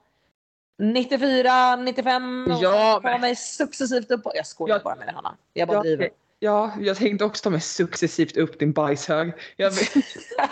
[0.80, 4.22] 94, 95 och Ja, ta mig successivt upp.
[4.34, 5.36] Jag skojar Jag- bara med det Hanna.
[5.54, 6.10] Jag bara Ja, driver.
[6.44, 9.34] Ja, jag tänkte också ta mig successivt upp din bajshög.
[9.56, 9.74] Jag,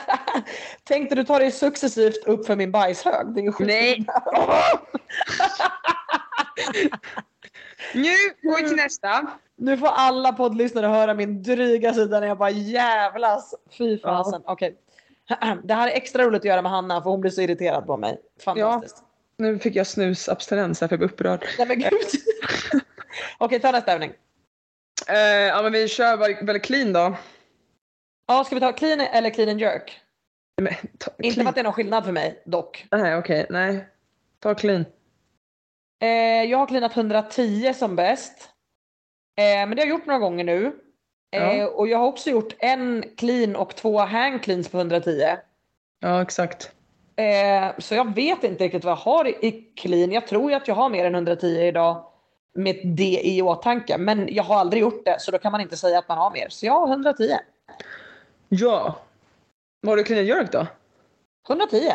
[0.84, 3.34] tänkte du ta dig successivt upp för min bajshög?
[3.36, 4.06] Det är ju nej!
[7.94, 9.28] nu går vi till nästa.
[9.56, 13.56] Nu får alla poddlyssnare höra min dryga sida när jag bara jävlas.
[13.78, 14.42] Fy fasen.
[14.46, 14.78] Okej.
[15.64, 17.98] Det här är extra roligt att göra med Hanna för hon blir så irriterad på
[17.98, 18.22] mig.
[18.44, 19.04] Fantastiskt.
[19.38, 21.46] Nu fick jag snusabstinens här för jag blev upprörd.
[21.58, 21.92] Nej men gud.
[23.38, 24.12] Okej, ta nästa övning.
[25.08, 27.16] Eh, ja men vi kör väl, väl clean då.
[28.28, 30.00] Ja, ska vi ta clean eller clean and jerk?
[30.62, 32.86] Men, ta, Inte för att det är någon skillnad för mig dock.
[32.92, 33.86] Nej okej, nej.
[34.40, 34.86] Ta clean.
[36.02, 38.50] Eh, jag har cleanat 110 som bäst.
[39.38, 40.66] Eh, men det har jag gjort några gånger nu.
[41.36, 41.68] Eh, Ja.
[41.68, 45.38] Och jag har också gjort en clean och två hang cleans på 110.
[46.00, 46.72] Ja exakt.
[47.16, 50.12] Eh, så jag vet inte riktigt vad jag har i, i clean.
[50.12, 52.06] Jag tror ju att jag har mer än 110 idag
[52.54, 53.98] med det i åtanke.
[53.98, 56.32] Men jag har aldrig gjort det så då kan man inte säga att man har
[56.32, 56.50] mer.
[56.50, 57.38] Så jag har 110.
[58.50, 59.00] Ja.
[59.82, 60.68] Vad har du clean jerk då?
[61.50, 61.92] 110.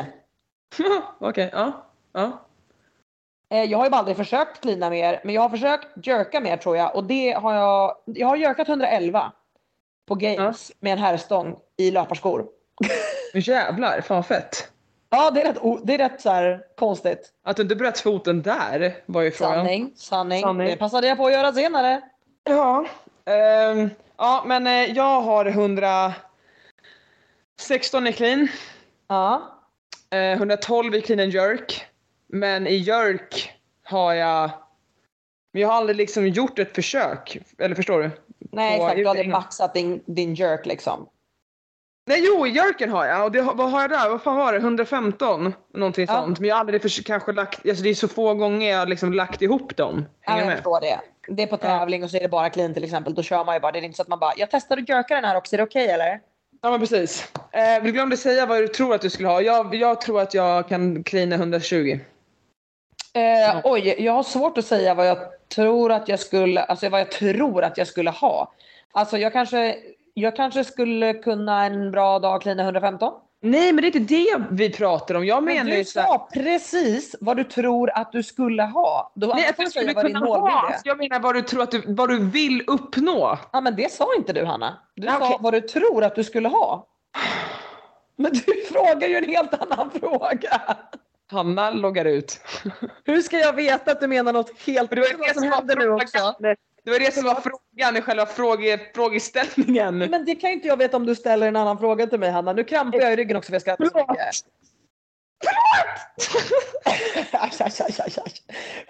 [1.19, 1.87] okej, ja.
[2.13, 2.45] ja.
[3.49, 6.57] Eh, jag har ju bara aldrig försökt cleana mer, men jag har försökt jerka mer
[6.57, 6.97] tror jag.
[6.97, 9.33] Och det har jag, jag har jerkat 111
[10.07, 12.47] på games med en herrstång i löparskor.
[13.35, 14.74] Jävlar, fan fett.
[15.15, 17.33] Ja, det är rätt, det är rätt så här konstigt.
[17.45, 19.55] Att du inte bröt foten där var ju frågan.
[19.55, 20.69] Sanning, sanning, Sanning.
[20.69, 22.01] Det passade jag på att göra senare.
[22.45, 22.87] Ja.
[23.25, 28.49] Ehm, ja men eh, jag har 116 i clean.
[29.09, 29.43] Ja.
[30.11, 31.85] Eh, 112 i clean and jerk.
[32.27, 33.53] Men i jerk
[33.85, 34.51] har jag...
[35.53, 37.39] Men jag har aldrig liksom gjort ett försök.
[37.59, 38.11] Eller förstår du?
[38.39, 39.33] Nej exakt, du hade utlägg.
[39.33, 41.09] maxat din, din jerk liksom.
[42.07, 43.25] Nej jo, jerken har jag.
[43.25, 44.09] Och det, vad har jag där?
[44.09, 44.59] Vad fan var det?
[44.59, 45.55] 115?
[45.75, 46.15] Någonting Ja.
[46.15, 46.41] sånt.
[46.41, 47.69] Men jag har aldrig förs- kanske lagt...
[47.69, 50.05] Alltså det är så få gånger jag har liksom lagt ihop dem.
[50.25, 50.57] Ja, Hänger jag med?
[50.57, 51.01] förstår det.
[51.29, 53.15] Det är på tävling och så är det bara clean till exempel.
[53.15, 53.73] Då kör man ju bara.
[53.73, 55.59] Det är inte så att man bara, jag testar att jerka den här också, är
[55.59, 56.21] det okej eller?
[56.63, 57.33] Ja men precis.
[57.53, 59.41] Eh, du glömde säga vad du tror att du skulle ha.
[59.41, 61.99] Jag, jag tror att jag kan cleana 120.
[63.15, 65.19] Eh, oj, jag har svårt att säga vad jag
[65.55, 68.53] tror att jag skulle, alltså vad jag tror att jag skulle ha.
[68.93, 69.77] Alltså jag kanske,
[70.15, 73.13] jag kanske skulle kunna en bra dag cleana 115.
[73.43, 75.27] Nej men det är inte det vi pratar om.
[75.27, 78.63] Jag Men menar du ju så här- sa precis vad du tror att du skulle
[78.63, 79.13] ha.
[79.15, 80.69] Då Nej, att du du skulle kunna ha.
[80.71, 80.77] är.
[80.85, 83.39] Jag menar vad du tror att du, vad du vill uppnå.
[83.53, 84.79] Ja men det sa inte du Hanna.
[84.97, 85.37] Du Ja, sa okej.
[85.41, 86.87] vad du tror att du skulle ha.
[88.17, 90.61] Men du frågar ju en helt annan fråga.
[91.31, 92.41] Hanna loggar ut.
[93.05, 96.35] Hur ska jag veta att du menar något helt annat som händer nu också?
[96.85, 99.99] Det var det som var frågan i själva fråge, frågeställningen.
[99.99, 102.31] Men det kan ju inte jag veta om du ställer en annan fråga till mig
[102.31, 102.53] Hanna.
[102.53, 104.11] Nu krampar jag i ryggen också för jag skrattar så Förlåt.
[104.11, 104.25] mycket.
[107.33, 108.33] Aj, aj, aj.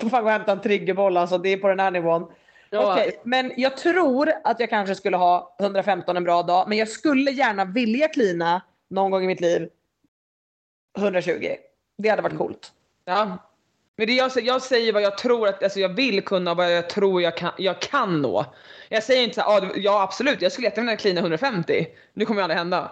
[0.00, 2.32] Får fan gå och hämta en triggerboll alltså, det är på den här nivån.
[2.70, 2.92] Ja.
[2.92, 6.88] Okej, men jag tror att jag kanske skulle ha 115 en bra dag, men jag
[6.88, 9.68] skulle gärna vilja klina någon gång i mitt liv
[10.98, 11.56] 120.
[11.98, 12.72] Det hade varit coolt.
[13.04, 13.38] Ja.
[13.96, 16.56] Men det jag, säger- jag säger vad jag tror att, alltså jag vill kunna och
[16.56, 18.44] vad jag tror jag kan, jag kan nå.
[18.88, 21.86] Jag säger inte så här, ah, det- ja absolut, jag skulle jättegärna cleana 150.
[22.14, 22.90] Det kommer ju aldrig hända.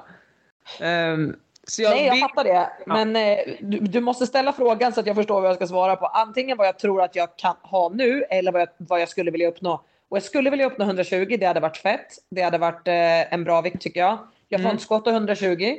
[1.66, 2.70] Så jag Nej, jag vill, fattar det.
[2.86, 5.96] Men eh, du, du måste ställa frågan så att jag förstår vad jag ska svara
[5.96, 6.07] på.
[6.07, 9.30] Antingen vad jag tror att jag kan ha nu eller vad jag, vad jag skulle
[9.30, 9.82] vilja uppnå.
[10.09, 12.07] Och jag skulle vilja uppnå 120, det hade varit fett.
[12.30, 14.18] Det hade varit eh, en bra vikt tycker jag.
[14.48, 14.70] Jag Mm.
[14.70, 15.76] frontskottar 120.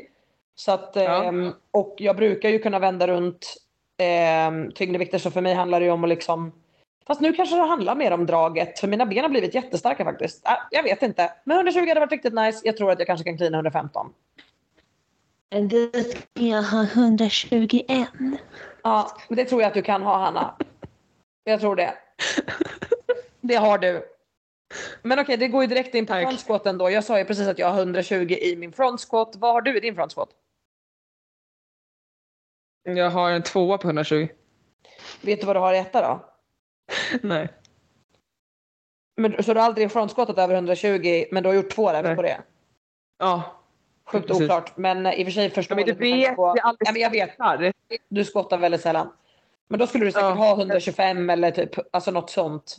[0.56, 1.24] Så att, Ja.
[1.24, 3.54] ehm, Och jag brukar ju kunna vända runt
[4.04, 6.52] eh, tyngdvikter så för mig handlar det ju om att liksom
[7.08, 10.48] Fast nu kanske det handlar mer om draget för mina ben har blivit jättestarka faktiskt.
[10.48, 11.32] Äh, jag vet inte.
[11.44, 12.62] Men 120 hade varit riktigt nice.
[12.64, 14.14] Jag tror att jag kanske kan cleana 115.
[15.52, 18.08] Men dit kan jag ha 121.
[18.84, 20.56] Ja, men det tror jag att du kan ha Hanna.
[21.44, 21.94] Jag tror det.
[23.42, 24.04] Det har du.
[25.02, 26.24] Men okej, det går ju direkt in på Tack.
[26.24, 26.90] front squaten då.
[26.90, 29.36] Jag sa ju precis att jag har 120 i min front squat.
[29.36, 30.30] Vad har du i din front squat?
[32.84, 34.28] Jag har en tvåa på 120.
[35.22, 36.26] Vet du vad du har i etta då?
[37.28, 37.48] Nej.
[39.18, 42.04] Men, så du har aldrig front squatat över 120 men du har gjort två reps
[42.04, 42.16] Nej.
[42.16, 42.42] på det?
[43.20, 43.44] Ja.
[44.06, 44.44] Sjukt Precis.
[44.44, 44.78] oklart.
[44.78, 46.94] Men i och för sig förstår Men tanke vet på- jag aldrig.
[46.94, 47.10] Men jag
[47.60, 47.76] vet.
[48.10, 49.14] Du skottar väldigt sällan.
[49.68, 50.34] Men då skulle du säkert Ja.
[50.34, 52.78] ha 125 eller typ alltså något sånt.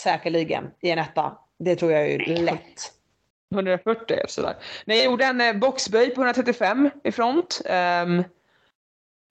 [0.00, 1.38] Säkerligen i en etta.
[1.58, 2.92] Det tror jag är ju lätt.
[3.54, 4.56] 140 sådär.
[4.86, 7.62] Nej, jag gjorde en eh, boxböj på 135 i front.
[7.64, 8.24] Ehm,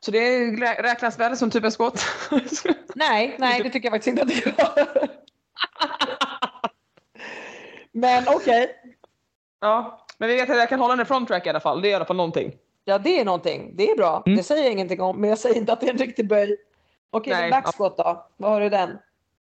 [0.04, 2.06] så det rä- räknas väl som typ en squat.
[2.96, 5.08] Nej, nej det tycker jag faktiskt inte att det gör.
[7.92, 8.76] Men okej.
[9.62, 11.82] ja, men vi vet att jag kan hålla en front track i alla fall.
[11.82, 12.56] Det är i alla fall någonting.
[12.86, 13.72] Ja det är någonting.
[13.76, 14.24] Det är bra.
[14.26, 14.38] Mm.
[14.38, 15.22] Det säger jag ingenting om.
[15.22, 16.58] Men jag säger inte att det är en riktig böj.
[17.10, 18.28] Okej, men backsquat då?
[18.38, 18.90] Vad har du i den?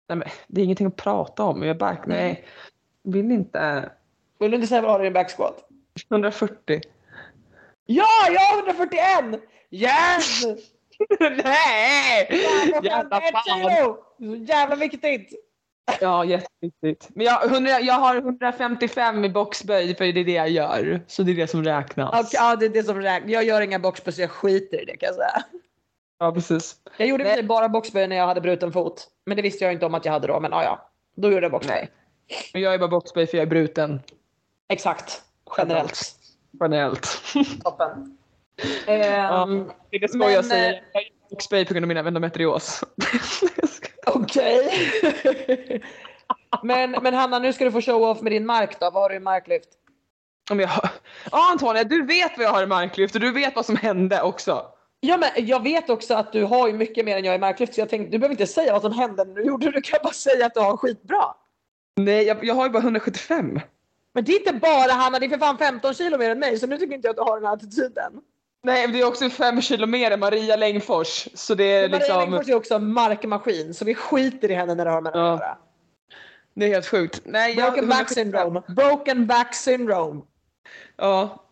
[0.09, 1.63] Nej, men det är ingenting att prata om.
[1.63, 2.07] Jag är back.
[2.07, 2.45] Nej,
[3.03, 3.91] vill inte.
[4.39, 5.69] Vill du inte säga vad du har i din backsquat?
[6.11, 6.81] 140.
[7.87, 9.43] Ja, jag har 141!
[9.71, 10.45] Yes!
[11.45, 12.29] Nej!
[12.83, 13.97] Jävla fan,
[14.47, 15.33] jävla viktigt!
[16.01, 17.09] Ja, jätteviktigt.
[17.15, 21.01] Men jag, 100, jag har 155 i boxböj för det är det jag gör.
[21.07, 22.11] Så det är det som räknas.
[22.11, 23.31] Okej, ja, det är det som räknas.
[23.31, 25.45] Jag gör inga boxböj så jag skiter i det kan jag säga.
[26.19, 26.77] Ja, precis.
[26.97, 27.43] Jag gjorde Nej.
[27.43, 29.09] bara boxböj när jag hade bruten fot.
[29.27, 30.41] Men det visste jag inte om att jag hade då.
[30.41, 30.91] Men ja, ja.
[31.17, 31.91] Då gjorde jag boxböj.
[32.53, 32.63] Nej.
[32.63, 34.01] Jag är bara boxböj för jag är bruten.
[34.69, 35.23] Exakt.
[35.59, 36.17] Generellt.
[36.61, 37.23] Generellt.
[37.65, 38.19] Toppen.
[38.87, 40.71] Ja, Ehm, det är Men, säga.
[40.71, 42.85] eh, Jag är boxböj på grund av min endometrios.
[44.07, 44.71] Okej.
[46.63, 48.91] men, men Hanna, nu ska du få show off med din mark då.
[48.91, 49.69] Vad har du i marklyft?
[50.51, 50.91] Om jag har...
[51.33, 54.23] Ja Antonija, du vet vad jag har i marklyft och du vet vad som hände
[54.23, 54.67] också.
[55.01, 57.75] Ja, men jag vet också att du har ju mycket mer än jag i marklyft.
[57.75, 59.73] Så jag tänkte, du behöver inte säga vad som hände när du gjorde det.
[59.73, 61.25] Du kan bara säga att du har skitbra.
[61.97, 63.61] Nej, jag, jag har ju bara 175.
[64.17, 66.59] Men det är inte bara Hanna, det är för fan 15 kilo mer än mig.
[66.59, 68.13] Så nu tycker inte jag att du har den här attityden.
[68.63, 71.29] Nej, det är också fem kilo mer än Maria Längfors.
[71.35, 72.31] Så det är Maria liksom...
[72.31, 73.75] Längfors är också en markmaskin.
[73.75, 75.33] Så vi skiter i henne när det har med Ja.
[75.33, 75.59] att göra.
[76.55, 77.21] Det är helt sjukt.
[77.25, 78.63] Nej, jag, Broken back syndrome.
[78.69, 80.21] Broken back syndrome.
[80.97, 81.43] Ja.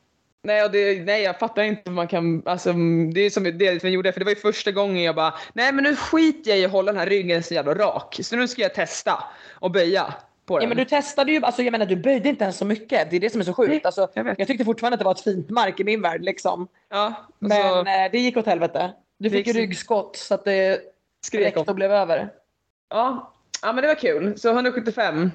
[0.42, 2.72] Nej, det, nej, jag fattar inte hur man kan, alltså
[3.14, 5.72] det är som det vi gjorde, för det var ju första gången jag bara, nej
[5.72, 8.48] men nu skiter jag i att hålla den här ryggen så jävla rak, så nu
[8.48, 10.14] ska jag testa och böja
[10.46, 10.62] på den.
[10.62, 13.10] Ja men du testade ju, alltså jag menar du böjde inte ens så mycket.
[13.10, 13.86] Det är det som är så sjukt.
[13.86, 14.38] Alltså, jag vet.
[14.38, 16.68] jag tyckte fortfarande att det var ett fint mark i min värld liksom.
[16.90, 18.92] ja, och Men så eh, det gick åt helvete.
[19.18, 20.80] Du fick ju ryggskott så att det
[21.26, 22.28] skrek och blev över.
[22.90, 23.32] Ja.
[23.62, 24.38] ja, men det var kul.
[24.38, 25.30] Så 175.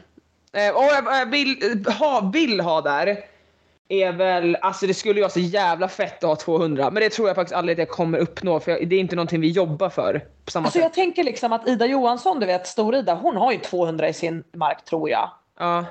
[0.54, 3.26] Eh, och jag vill, ha, vill ha där
[3.90, 7.10] är väl, alltså det skulle ju vara så jävla fett att ha 200, men det
[7.10, 9.90] tror jag faktiskt aldrig att jag kommer uppnå för det är inte någonting vi jobbar
[9.90, 10.84] för på samma Alltså sätt.
[10.84, 14.44] jag tänker liksom att Ida Johansson, du vet Stor-Ida, hon har ju 200 i sin
[14.54, 15.30] mark tror jag.
[15.60, 15.86] Ja.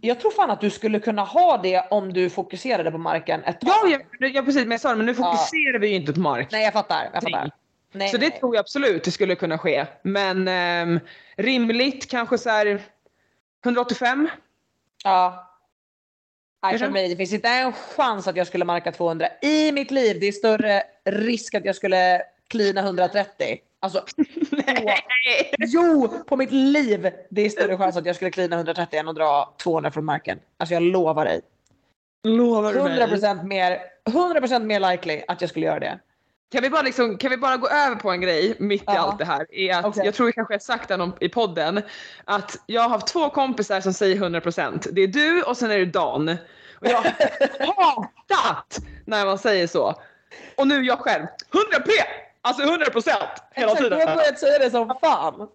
[0.00, 3.60] Jag tror fan att du skulle kunna ha det om du fokuserade på marken ett
[3.60, 3.70] tag.
[3.90, 6.20] Ja, ja, ja, precis, men jag sa det, men nu fokuserar vi ju inte på
[6.20, 6.48] mark.
[6.52, 7.10] Nej jag fattar.
[7.12, 7.50] Jag fattar.
[7.92, 8.08] Nej.
[8.08, 8.38] Så det nej.
[8.38, 9.86] tror jag absolut det skulle kunna ske.
[10.02, 11.00] Men ehm,
[11.36, 12.82] rimligt kanske så här
[13.64, 14.28] 185.
[15.04, 15.48] Ja.
[16.62, 19.90] Nej, för mig, det finns inte en chans att jag skulle marka 200 i mitt
[19.90, 20.20] liv.
[20.20, 23.58] Det är större risk att jag skulle klina 130.
[23.80, 24.04] Alltså,
[24.50, 24.96] Nej.
[25.58, 27.10] jo, på mitt liv.
[27.30, 30.38] Det är större chans att jag skulle klina 130 än att dra 200 från marken.
[30.56, 31.40] Alltså jag lovar dig.
[32.24, 32.98] Lovar du mig?
[32.98, 35.98] 100% mer, 100% mer likely att jag skulle göra det.
[36.52, 38.98] Kan vi, bara liksom, kan vi bara gå över på en grej mitt i Ja.
[38.98, 39.54] allt det här?
[39.54, 40.04] Är att, Okej.
[40.04, 41.82] Jag tror jag kanske har sagt det i podden.
[42.24, 44.88] Att jag har haft två kompisar som säger 100%.
[44.92, 46.28] Det är du och sen är det Dan.
[46.80, 47.04] Och jag har
[47.84, 49.94] hatat när man säger så.
[50.56, 51.22] Och nu jag själv.
[51.50, 51.90] 100p!
[52.42, 53.12] Alltså 100%
[53.52, 53.98] hela tiden.
[53.98, 55.48] Jag har börjat säga det som fan.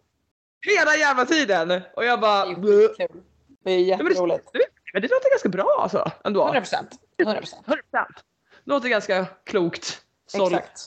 [0.62, 1.82] Hela jävla tiden!
[1.96, 2.46] Och jag bara...
[2.46, 3.22] Det är skitkul.
[3.64, 4.50] Det är men det, jätteroligt.
[4.94, 6.12] men det låter ganska bra alltså.
[6.24, 6.48] Ändå.
[6.48, 6.64] 100%.
[7.18, 7.66] 100%.
[7.66, 7.78] 100%.
[8.64, 10.02] Låter ganska klokt.
[10.28, 10.56] Sorry.
[10.56, 10.82] Exakt.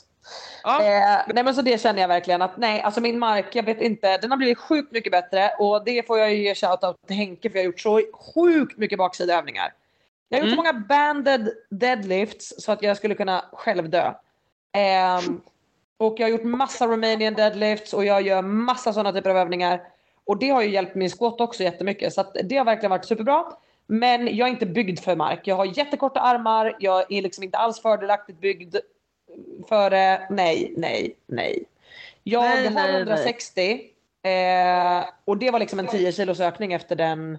[0.62, 0.82] Ja.
[0.82, 3.80] Eh, nej men så det känner jag verkligen att nej, alltså min mark, jag vet
[3.80, 7.16] inte, den har blivit sjukt mycket bättre och det får jag ju ge shoutout till
[7.16, 8.02] Henke för jag har gjort så
[8.34, 9.72] sjukt mycket baksidaövningar.
[10.28, 10.72] Jag har gjort så Mm.
[10.74, 14.12] många banded deadlifts så att jag skulle kunna själv dö.
[14.72, 15.40] Ehm,
[15.96, 19.82] och jag har gjort massa Romanian deadlifts och jag gör massa sådana typer av övningar.
[20.24, 23.04] Och det har ju hjälpt min squat också jättemycket så att det har verkligen varit
[23.04, 23.44] superbra.
[23.86, 25.40] Men jag är inte byggd för mark.
[25.44, 28.76] Jag har jättekorta armar, jag är liksom inte alls fördelaktigt byggd
[29.68, 30.26] för det.
[30.30, 31.64] Nej, nej, nej.
[32.22, 32.96] Jag Nej, har nej, nej.
[32.96, 33.80] 160
[34.22, 37.38] eh, och det var liksom en 10 kilos ökning efter den,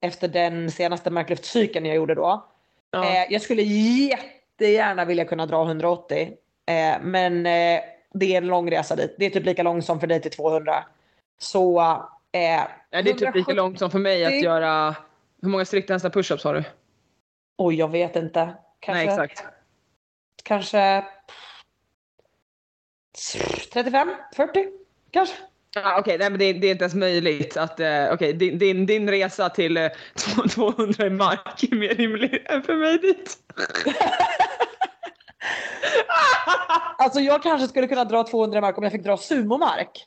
[0.00, 2.46] efter den senaste marklyftcykeln jag gjorde då.
[2.90, 3.04] Ja.
[3.04, 6.32] Eh, jag skulle jättegärna vilja kunna dra 180
[6.66, 7.80] eh, men eh,
[8.14, 9.14] det är en lång resa dit.
[9.18, 10.84] Det är typ lika lång som för dig till 200.
[11.38, 11.80] Så
[12.32, 12.60] eh,
[12.90, 14.44] Ja, det är typ lika 170 långt som för mig att 170.
[14.44, 14.94] göra...
[15.42, 16.64] Hur många strikthandsna push-ups har du?
[17.58, 18.54] Oj, jag vet inte.
[18.80, 19.44] Kanske, Nej, exakt.
[20.46, 21.04] Kanske
[23.72, 24.66] 35, 40
[25.10, 25.36] kanske.
[25.74, 27.80] Ja, Okej, nej men det, det är inte ens möjligt att...
[27.80, 29.88] Uh, Okej, din, din, din resa till eh,
[30.50, 33.38] 200 i mark är mer rimlig än för mig dit.
[36.98, 40.06] Alltså jag kanske skulle kunna dra 200 mark om jag fick dra sumomark.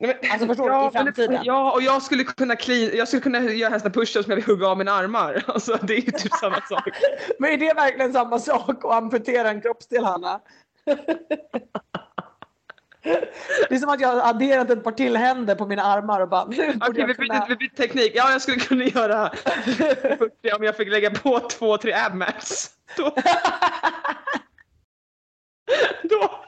[0.00, 0.88] Nej, men- Alltså, förstår du?
[0.88, 1.40] I framtiden.
[1.44, 4.68] Ja, och jag skulle kunna, clean, jag skulle kunna göra hästar push-ups med att hugga
[4.68, 5.42] av mina armar.
[5.46, 6.88] Alltså det är ju typ samma sak.
[7.38, 10.40] Men är det verkligen samma sak att amputera en kroppsdel Hanna?
[13.68, 16.28] Det är som att jag har adderat ett par till händer på mina armar och
[16.28, 17.46] bara nu Okej, vi jag kunna...
[17.46, 18.12] byter, byter teknik.
[18.14, 22.70] Ja, jag skulle kunna göra 40 om jag fick lägga på två, tre abmats.
[22.96, 23.14] Då,
[26.02, 26.44] då,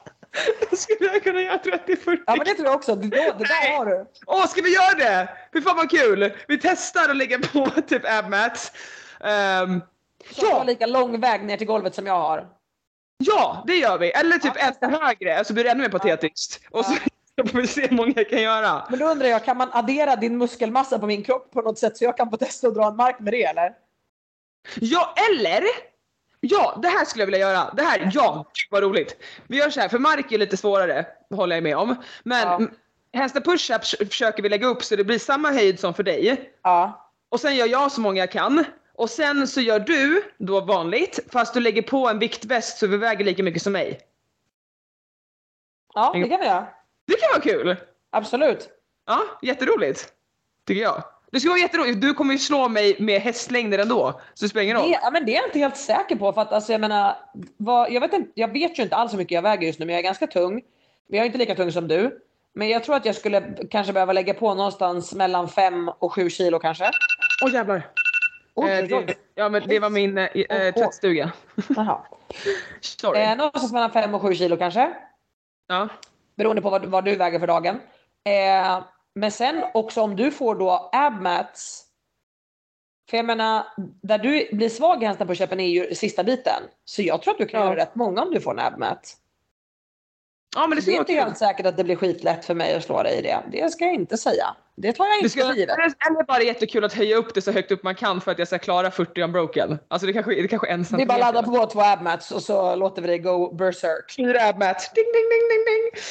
[0.69, 2.17] då skulle jag kunna göra 30-40.
[2.27, 2.95] Ja men det tror jag också.
[2.95, 4.05] Det, det där har du.
[4.27, 5.29] Åh, ska vi göra det?
[5.53, 6.33] Fy fan vad kul!
[6.47, 8.71] Vi testar att lägga på typ abmats.
[9.19, 9.81] Um,
[10.31, 10.49] Så ja.
[10.51, 12.47] ja, lika lång väg ner till golvet som jag har.
[13.17, 14.11] ja, det gör vi.
[14.11, 16.61] Eller typ Ja, ännu högre, så blir det ännu mer patetiskt.
[16.71, 16.93] Och så
[17.51, 18.87] får vi se hur många jag kan göra.
[18.89, 21.97] Men då undrar jag, kan man addera din muskelmassa på min kropp på något sätt
[21.97, 23.73] så jag kan få testa att dra en mark med det eller?
[24.75, 25.63] Ja, eller?
[26.43, 27.73] Ja, det här skulle jag vilja göra.
[27.73, 29.17] Det här, ja, vad roligt.
[29.47, 31.95] Vi gör så här, för mark är lite svårare, håller jag med om.
[32.23, 32.61] Men Ja.
[33.11, 33.19] ja.
[33.19, 36.51] hästen push-up försöker vi lägga upp så det blir samma höjd som för dig.
[36.63, 37.11] Ja.
[37.29, 38.65] Och sen gör jag så många jag kan.
[38.93, 42.97] Och sen så gör du då vanligt, fast du lägger på en viktväst så vi
[42.97, 43.99] väger lika mycket som mig.
[45.93, 46.67] Ja, det kan vi göra.
[47.07, 47.75] Det kan vara kul!
[48.09, 48.69] Absolut.
[49.05, 50.13] Ja, jätteroligt.
[50.67, 51.03] Tycker jag.
[51.31, 52.01] Det skulle vara jätteroligt.
[52.01, 54.89] Du kommer ju slå mig med hästlängder ändå, så det spelar ingen roll.
[54.89, 57.15] Det, ja, men det är jag inte helt säker på för att alltså, jag menar,
[57.57, 59.85] vad, jag, vet inte, jag vet ju inte alls hur mycket jag väger just nu
[59.85, 60.53] men jag är ganska tung.
[61.07, 62.19] Men jag är inte lika tung som du.
[62.53, 66.29] Men jag tror att jag skulle kanske behöva lägga på någonstans mellan 5 och 7
[66.29, 66.91] kilo kanske.
[67.43, 67.87] Åh jävlar.
[68.55, 71.31] Oj, Eh, det, ja men det var min eh, eh, tvättstuga.
[71.75, 71.99] Jaha.
[72.81, 73.21] Sorry.
[73.21, 74.93] Eh, någonstans mellan 5 och 7 kilo kanske.
[75.67, 75.89] Ja.
[76.35, 77.79] Beroende på vad, vad du väger för dagen.
[78.25, 78.83] Eh,
[79.15, 81.87] men sen också om du får då abmats.
[83.09, 83.63] För jag menar,
[84.03, 86.63] där du blir svag i köpen är ju sista biten.
[86.85, 87.65] Så jag tror att du kan Ja.
[87.67, 89.17] göra rätt många om du får en abmat.
[90.55, 92.83] ja men det Det är inte helt säkert att det blir skitlätt för mig att
[92.83, 93.43] slå dig i det.
[93.51, 94.55] Det ska jag inte säga.
[94.75, 95.77] Det tar jag Det inte för givet.
[95.77, 98.47] eller bara jättekul att höja upp det så högt upp man kan för att jag
[98.47, 99.79] ska klara 40 unbroken.
[99.87, 101.33] Alltså det kanske, det kanske är en Det är bara att centimeter.
[101.33, 104.13] ladda på två abmats och så låter vi dig go berserk.
[104.15, 104.91] Fyra abmats.
[104.93, 106.01] Ding, ding, ding, ding, ding.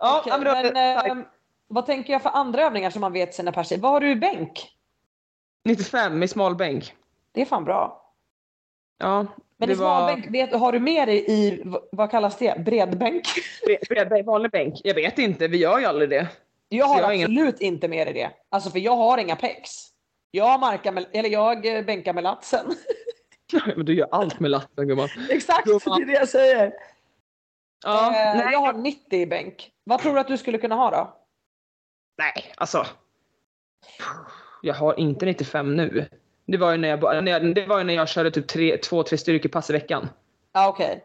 [0.00, 0.74] Ja, ja, men
[1.08, 1.24] men,
[1.68, 3.78] vad tänker jag för andra övningar som man vet sina perser?
[3.78, 4.70] Vad har du i bänk?
[5.64, 6.94] 95 i smalbänk.
[7.32, 8.10] Det är fan bra.
[8.98, 11.62] Ja, Men det i var smalbänk, vet, har du med dig i,
[11.92, 13.22] vad kallas det, bredbänk?
[13.88, 14.74] bred- bred- vanlig bänk.
[14.84, 16.28] Jag vet inte, vi gör ju aldrig det.
[16.68, 18.30] Jag har jag har ingen- absolut inte med dig det.
[18.50, 19.70] Alltså för jag har inga pex.
[20.30, 22.66] Jag markar med, eller jag eh, bänkar med latsen.
[23.76, 25.08] Men du gör allt med latten gumman.
[25.30, 26.02] Exakt, det Gumman.
[26.02, 26.72] är det jag säger.
[27.84, 29.70] Ja, eh, jag har 90 i bänk.
[29.84, 31.16] Vad tror du att du skulle kunna ha då?
[32.18, 32.86] Nej, alltså.
[34.62, 36.08] Jag har inte 95 nu.
[36.46, 38.76] Det var ju när jag, när jag, det var ju när jag körde typ tre,
[38.76, 40.08] två, tre styrkepass i veckan.
[40.52, 41.04] Ja okej.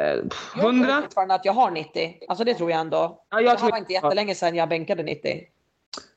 [0.00, 1.02] Eh, pff, Jag tror 100?
[1.02, 2.18] fortfarande att jag har 90.
[2.28, 3.24] Alltså det tror jag ändå.
[3.30, 5.40] Ja, det jag här tror, var inte jättelänge sedan jag bänkade 90.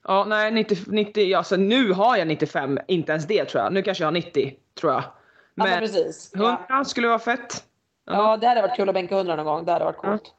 [0.03, 3.73] ja, nej, 90, 90, alltså nu har jag 95, inte ens det tror jag.
[3.73, 5.01] Nu kanske jag har 90, tror jag.
[5.01, 5.13] Ja,
[5.55, 6.31] men Men precis.
[6.35, 6.61] Ja.
[6.69, 7.63] 100 skulle vara fett.
[8.05, 9.65] ja, det hade varit kul att bänka 100 någon gång.
[9.65, 10.23] Det hade varit coolt.
[10.25, 10.33] Som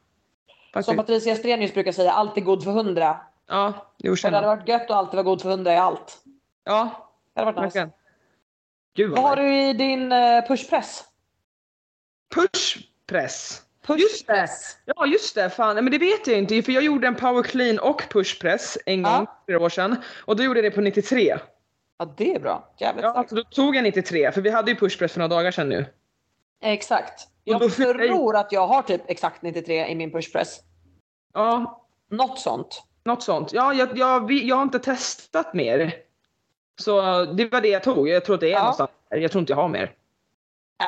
[0.72, 0.96] Faktiskt.
[0.96, 3.16] Patricia Strenius brukar säga, alltid god för 100.
[3.48, 6.18] Ja, jo Och det hade varit gött att alltid vara god för 100 i allt.
[6.64, 7.78] Ja, Det hade varit nice.
[7.78, 7.90] verkligen.
[8.94, 9.48] Gud Vad har vad nice.
[9.52, 11.04] du i din eh, pushpress?
[12.34, 13.62] Pushpress.
[13.86, 14.76] Pushpress.
[14.84, 15.74] Ja just det, fan.
[15.74, 19.12] Men det vet jag inte för jag gjorde en power clean och pushpress en gång
[19.12, 19.18] Ja.
[19.26, 19.96] för flera år sedan.
[20.24, 21.38] Och då gjorde jag det på 93.
[21.98, 22.74] Ja, det är bra.
[22.78, 23.30] Jävligt Ja, starkt.
[23.30, 25.86] då tog jag 93 för vi hade ju pushpress för några dagar sedan nu.
[26.60, 27.28] Exakt.
[27.44, 30.60] Jag fyller jag tror att jag har typ exakt 93 i min pushpress.
[31.34, 31.78] Ja,
[32.10, 32.82] Något sånt.
[33.04, 33.52] Något sånt.
[33.52, 35.94] Ja, jag, jag, jag har inte testat mer.
[36.80, 38.08] Så det var det jag tog.
[38.08, 38.58] Jag tror att det är Ja.
[38.58, 38.90] någonstans.
[39.10, 39.92] Jag tror inte jag har mer.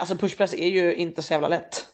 [0.00, 1.86] Alltså pushpress är ju inte så jävla lätt.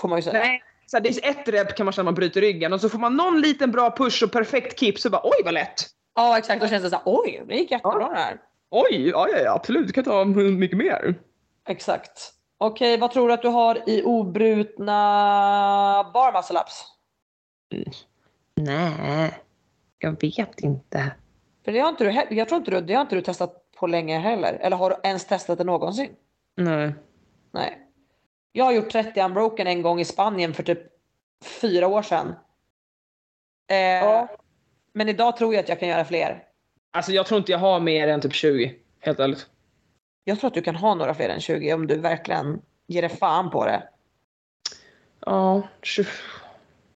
[0.00, 0.38] Får man ju säga.
[0.38, 0.62] Nej.
[0.86, 2.88] Så här, det är ett rep kan man känna att man bryter ryggen och så
[2.88, 5.74] får man någon liten bra push och perfekt kipp så bara oj vad lätt.
[6.14, 8.40] Ja exakt, då känns det så här, oj det gick jättebra det här.
[8.70, 11.14] Oj, ja, ja, ja absolut, du kan ta mycket mer.
[11.68, 12.32] Exakt.
[12.58, 14.94] Okej, vad tror du att du har i obrutna
[16.14, 16.84] bar muscle ups?
[18.54, 19.32] Nej,
[19.98, 21.14] jag vet inte.
[21.64, 23.86] För det har inte du, jag tror inte du, det har inte du testat på
[23.86, 24.52] länge heller.
[24.52, 26.10] Eller har du ens testat det någonsin?
[26.56, 26.94] Nej.
[27.50, 27.78] Nej.
[28.52, 30.78] Jag har gjort 30 unbroken en gång i Spanien för typ
[31.60, 32.34] fyra år sedan.
[33.70, 34.28] Eh,
[34.92, 36.42] Men idag tror jag att jag kan göra fler.
[36.90, 39.46] Alltså jag tror inte jag har mer än typ 20, helt ärligt.
[40.24, 43.10] Jag tror att du kan ha några fler än 20 om du verkligen ger dig
[43.10, 43.88] fan på det.
[45.20, 46.08] Ja, 20,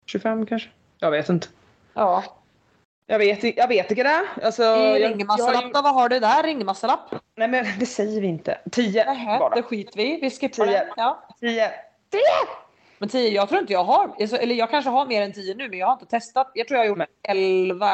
[0.06, 0.68] 25 kanske?
[0.98, 1.48] Jag vet inte.
[1.94, 2.24] Ja.
[3.10, 4.24] Jag vet, jag vet inte det.
[4.42, 5.82] Alltså, I ringmassalapp ju- då?
[5.82, 6.42] Vad har du där?
[6.42, 7.00] Ringmassalapp?
[7.36, 8.58] Nej men det säger vi inte.
[8.70, 9.54] 10 Nähä, bara.
[9.54, 10.18] det skiter vi.
[10.22, 10.72] Vi skippar Tio.
[10.72, 10.88] det.
[10.96, 11.28] Ja.
[11.40, 11.70] 10.
[12.98, 15.54] Men 10, jag tror inte jag har, alltså, eller jag kanske har mer än 10
[15.54, 16.50] nu men jag har inte testat.
[16.54, 17.90] Jag tror jag har gjort Men- 11,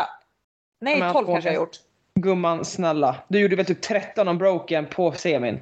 [0.81, 1.77] nej Men 12 på- kanske jag har gjort.
[2.15, 3.17] Gumman snälla.
[3.29, 5.61] Du gjorde väl typ 13 om broken på semin?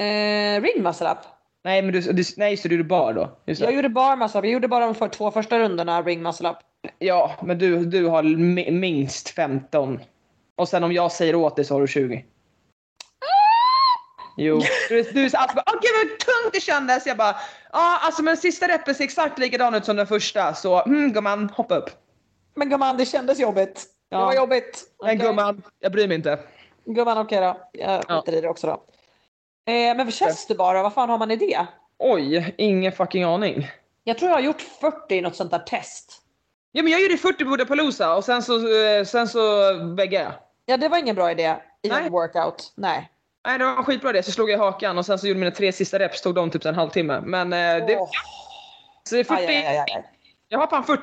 [0.00, 1.18] Eh, ring muscle up.
[1.64, 3.30] Nej men du, du nej så du gjorde bar då?
[3.44, 6.56] Jag gjorde bar up, jag gjorde bara de för, två första rundorna ring muscle up.
[6.98, 10.00] Ja men du, du har mi- minst 15.
[10.56, 12.24] Och sen om jag säger åt dig så har du 20.
[14.36, 14.60] Jo.
[14.88, 17.06] Du, du är så alltid bara åh gud vad tungt det kändes.
[17.06, 17.36] Jag bara
[17.72, 21.50] ja alltså men sista repen ser exakt likadan ut som den första så mm, gumman
[21.50, 21.90] hoppa upp.
[22.54, 23.74] Men gumman det kändes jobbigt.
[24.10, 24.24] Det Ja.
[24.24, 24.84] var jobbigt.
[25.04, 26.38] Men gumman, jag bryr mig inte.
[26.84, 27.56] Gumman okej då.
[27.72, 28.20] Jag Ja.
[28.20, 28.72] skiter i det också då.
[29.72, 31.66] Eh, men för Chester bara, vad fan har man i det?
[31.98, 33.68] Oj, ingen fucking aning.
[34.04, 36.22] Jag tror jag har gjort 40 i något sånt där test.
[36.76, 40.32] Ja men jag gjorde 40 på Budapalooza och sen så, eh, sen så väggade jag.
[40.66, 42.06] Ja det var ingen bra idé i Nej.
[42.06, 42.72] en workout.
[42.74, 43.10] Nej.
[43.46, 45.50] Nej det var en skitbra det, så slog jag hakan och sen så gjorde mina
[45.50, 47.20] tre sista reps, tog de typ en halvtimme.
[47.20, 47.98] Men eh, det,
[49.08, 50.04] så det är 40, Aj, aj, aj, aj.
[50.48, 51.02] jag har fan 40!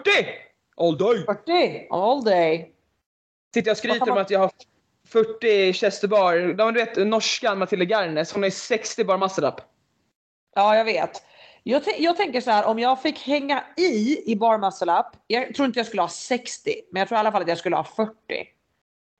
[0.78, 1.26] All day!
[1.26, 2.71] 40 all day.
[3.53, 4.51] Sitter jag och skryter om att jag har
[5.07, 6.53] 40 chesterbar.
[6.53, 9.55] De, du vet norskan Matilda Garnes, hon har ju 60 bar muscle up.
[10.55, 11.24] Ja, jag vet.
[11.64, 15.05] Jag, jag tänker så här, om jag fick hänga i i bar muscle up.
[15.28, 17.57] Jag tror inte jag skulle ha 60, men jag tror i alla fall att jag
[17.57, 18.14] skulle ha 40.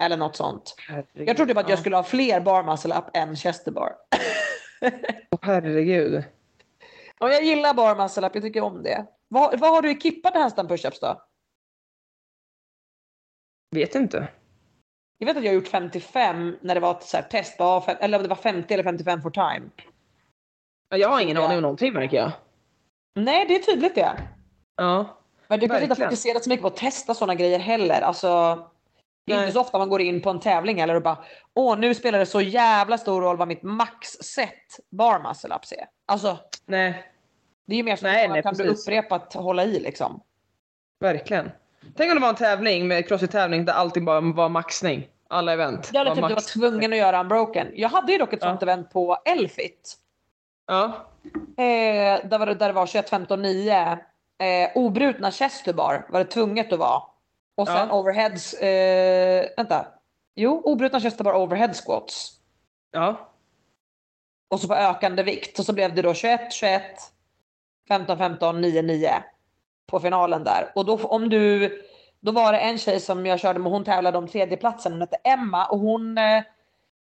[0.04, 0.76] Eller något sånt.
[1.14, 3.96] Jag tror typ att jag skulle ha fler bar muscle up än chester bar.
[5.41, 6.24] Herregud.
[7.20, 9.06] Och jag gillar bar muscle up, jag tycker om det.
[9.28, 11.22] Vad, vad har du i kippade handstand pushups då?
[13.72, 14.28] Vet inte.
[15.18, 17.64] Jag vet att jag har gjort 55 när det var ett så här test, på
[17.64, 19.70] A5, eller om det var 50 eller 55 for time.
[20.98, 21.44] Jag har ingen Ja.
[21.46, 22.32] aning om någonting märker jag.
[23.16, 24.12] Nej, det är tydligt det.
[24.78, 25.06] Ja.
[25.48, 28.02] Men du kanske inte har fokuserat så mycket på att testa sådana grejer heller.
[28.02, 28.60] Alltså,
[29.26, 31.18] det är inte så ofta man går in på en tävling eller och bara
[31.56, 34.50] åh nu spelar det så jävla stor roll vad mitt maxset
[34.91, 35.86] bar muscle ups är.
[36.06, 37.04] Alltså Nej,
[37.68, 38.88] det är ju mer Nej, att nej, kan du precis.
[38.88, 40.22] upprepa att hålla i liksom.
[41.00, 41.52] verkligen.
[41.96, 45.08] Tänk om det var en tävling med crossfit-tävling där allting bara var maxning.
[45.28, 45.89] Alla event.
[45.91, 47.68] Det hade typ du var tvungen att göra unbroken.
[47.74, 48.48] Jag hade ju dock ett Ja.
[48.48, 49.96] sånt event på Elfit.
[50.68, 51.07] Ja.
[51.57, 53.97] Eh, där, var det, där det var 21, 15, 9.
[54.43, 57.01] Eh, obrutna chesterbar var det tvunget att vara.
[57.55, 57.95] Och sen Ja.
[57.99, 59.86] overheads, eh, vänta.
[60.36, 62.32] Jo, obrutna chesterbar overhead squats.
[62.91, 63.30] Ja.
[64.49, 65.59] Och så på ökande vikt.
[65.59, 66.84] Och så blev det då 21, 21,
[67.88, 69.24] 15, 15, 9, 9.
[69.88, 70.72] På finalen där.
[70.76, 71.70] Och då om du,
[72.20, 74.91] då var det en tjej som jag körde med, hon tävlade om tredjeplatsen.
[74.91, 76.43] Hon hette Emma och hon eh,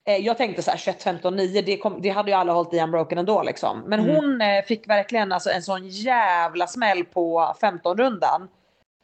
[0.04, 2.80] jag tänkte så här 21, 15, 9, det, kom, det hade ju alla hållit i
[2.80, 3.80] unbroken ändå liksom.
[3.86, 4.14] Men Mm.
[4.16, 8.48] hon eh, fick verkligen alltså en sån jävla smäll på 15 rundan.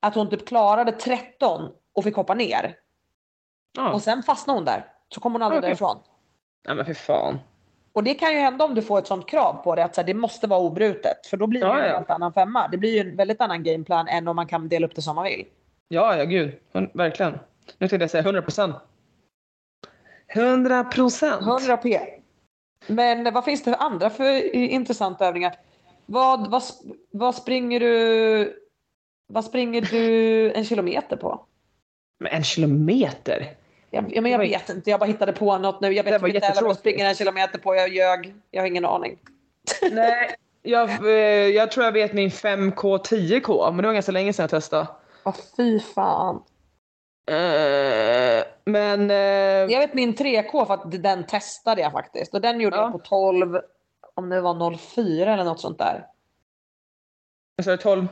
[0.01, 2.77] Att hon typ klarade 13 och fick hoppa ner.
[3.77, 3.93] ja.
[3.93, 4.87] Och sen fastnade hon där.
[5.15, 5.69] Så kom hon aldrig Okej.
[5.69, 5.97] därifrån.
[6.67, 7.39] Nej men för fan.
[7.93, 10.01] Och det kan ju hända om du får ett sånt krav på det att så
[10.01, 11.27] här, det måste vara obrutet.
[11.27, 11.97] För då blir det Ja, en ja.
[11.97, 12.69] helt annan femma.
[12.69, 15.15] Det blir ju en väldigt annan gameplan än om man kan dela upp det som
[15.17, 15.47] man vill.
[15.89, 16.53] Ja, ja gud.
[16.73, 17.33] Hun- Verkligen.
[17.79, 18.77] Nu tänkte jag säga 100 procent.
[20.35, 21.43] 100 procent.
[21.43, 22.01] 100 p.
[22.87, 25.55] Men vad finns det för andra för intressanta övningar?
[26.07, 26.63] Vad, vad,
[27.11, 28.69] vad springer du
[29.33, 31.41] vad springer du en kilometer på?
[32.21, 33.55] Men en kilometer?
[33.91, 35.93] Jag, ja, men jag vet inte, jag bara hittade på något nu.
[35.93, 37.75] Jag vet inte vad jag springer en kilometer på.
[37.75, 38.35] Jag ljög.
[38.51, 39.19] Jag har ingen aning.
[39.93, 44.33] Nej, jag, eh, jag tror jag vet min 5K, 10K, men det var ganska länge
[44.33, 44.87] sedan jag testade.
[45.25, 46.43] Åh fy fan.
[47.29, 49.11] Eh, men...
[49.11, 49.17] eh,
[49.73, 52.35] Jag vet min 3K för att den testade jag faktiskt.
[52.35, 52.83] Och den gjorde Ja.
[52.83, 53.61] jag på 12,
[54.15, 56.07] om det var 04 eller något sånt där.
[57.57, 58.07] Jag sa det 12.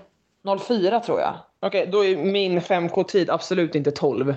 [0.66, 1.34] 04 tror jag.
[1.60, 4.34] Okej, då är min 5K-tid absolut inte 12.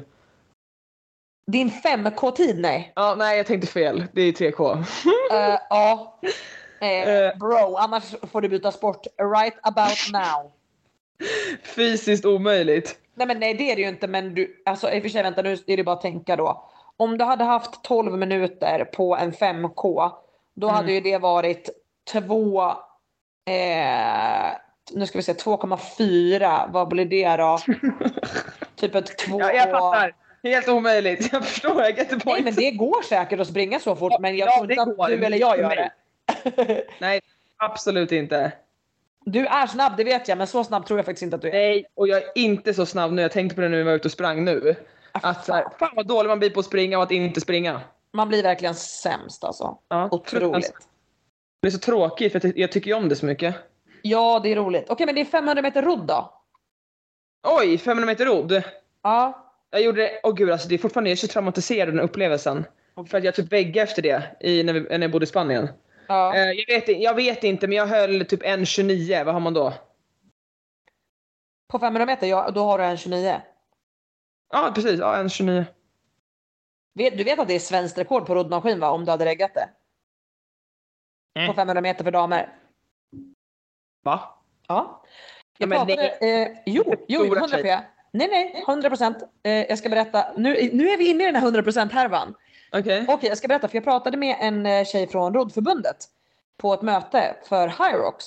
[1.47, 2.91] Din 5K-tid nej.
[2.95, 4.05] Ja, nej jag tänkte fel.
[4.13, 4.77] Det är 3K.
[5.31, 6.19] Eh, ja.
[6.81, 7.37] Eh, Eh.
[7.37, 10.51] bro, annars får du byta sport right about now.
[11.63, 12.99] Fysiskt omöjligt.
[13.19, 15.23] Nej men nej det är det ju inte men du, alltså i och för sig
[15.23, 16.69] vänta nu är det bara att tänka då.
[16.97, 20.11] Om du hade haft 12 minuter på en 5K
[20.53, 20.75] då Mm.
[20.75, 21.69] hade ju det varit
[22.11, 22.61] två,
[23.45, 24.51] eh,
[24.91, 27.59] nu ska vi se 2,4 vad blir det då?
[28.75, 29.39] typ ett två.
[29.39, 30.15] Ja, jag fattar.
[30.43, 31.29] Helt omöjligt.
[31.33, 34.47] Jag förstår, jag get Nej men det går säkert att springa så fort men jag
[34.49, 35.91] Ja, tror inte att du eller jag gör det.
[36.99, 37.21] Nej,
[37.57, 38.51] absolut inte.
[39.31, 41.47] Du är snabb det vet jag men så snabb tror jag faktiskt inte att du
[41.47, 41.53] är.
[41.53, 43.21] Nej, och jag är inte så snabb nu.
[43.21, 44.75] Jag tänkte på det när vi var ute och sprang nu.
[45.11, 47.81] Att så här, fan vad dålig man blir på att springa och att inte springa.
[48.13, 49.77] Man blir verkligen sämst alltså.
[49.87, 50.73] Ja, Otroligt.
[51.61, 53.55] Det är så tråkigt för jag, ty- jag tycker ju om det så mycket.
[54.01, 54.85] Ja det är roligt.
[54.89, 56.33] Okej men det är 500 meter rodd då?
[57.47, 58.63] Oj, 500 meter rodd.
[59.03, 59.45] Ja.
[59.71, 62.03] Jag gjorde det, åh gud alltså det är fortfarande, jag är så traumatiserad av den
[62.03, 62.65] upplevelsen.
[63.09, 65.67] För att jag typ väggade efter det i, när, vi, när jag bodde i Spanien.
[66.09, 66.35] Ja.
[66.35, 69.73] Eh, jag, vet, jag vet inte men jag höll typ 1,29, vad har man då?
[71.71, 73.41] På 500 meter, ja, då har du en 29.
[74.51, 75.65] Ja precis, ja 1,29.
[76.93, 78.89] Vet- Du vet att det är svenskt rekord på roddmaskin va?
[78.89, 79.69] Om du hade reggat det?
[81.47, 82.55] På 500 meter för damer.
[84.03, 84.43] Va?
[84.67, 85.03] Ja.
[85.57, 87.63] Jag Ja, pratade, eh, jo, jo, Stora 100 tjej.
[87.63, 87.79] p.
[88.11, 89.17] Nej, nej, 100 procent.
[89.43, 90.25] Eh, jag ska berätta.
[90.37, 91.91] Nu, nu är vi inne i den här 100 procent
[92.71, 93.05] Okej.
[93.07, 96.05] Okej, jag ska berätta för jag pratade med en eh, tjej från roddförbundet
[96.57, 98.25] på ett möte för Hyrox.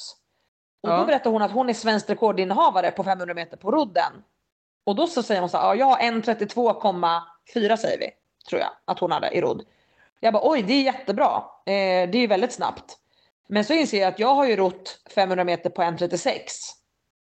[0.82, 0.96] Och Ja.
[0.96, 4.12] då berättade hon att hon är svensk rekordinnehavare på 500 meter på rodden.
[4.86, 8.10] Och då så säger hon så här, ja jag har 1.32,4 säger vi,
[8.48, 9.64] tror jag att hon hade i rodd.
[10.20, 11.72] Jag bara oj det är jättebra, eh,
[12.10, 12.98] det är ju väldigt snabbt.
[13.48, 16.38] Men så inser jag att jag har ju rott 500 meter på 1.36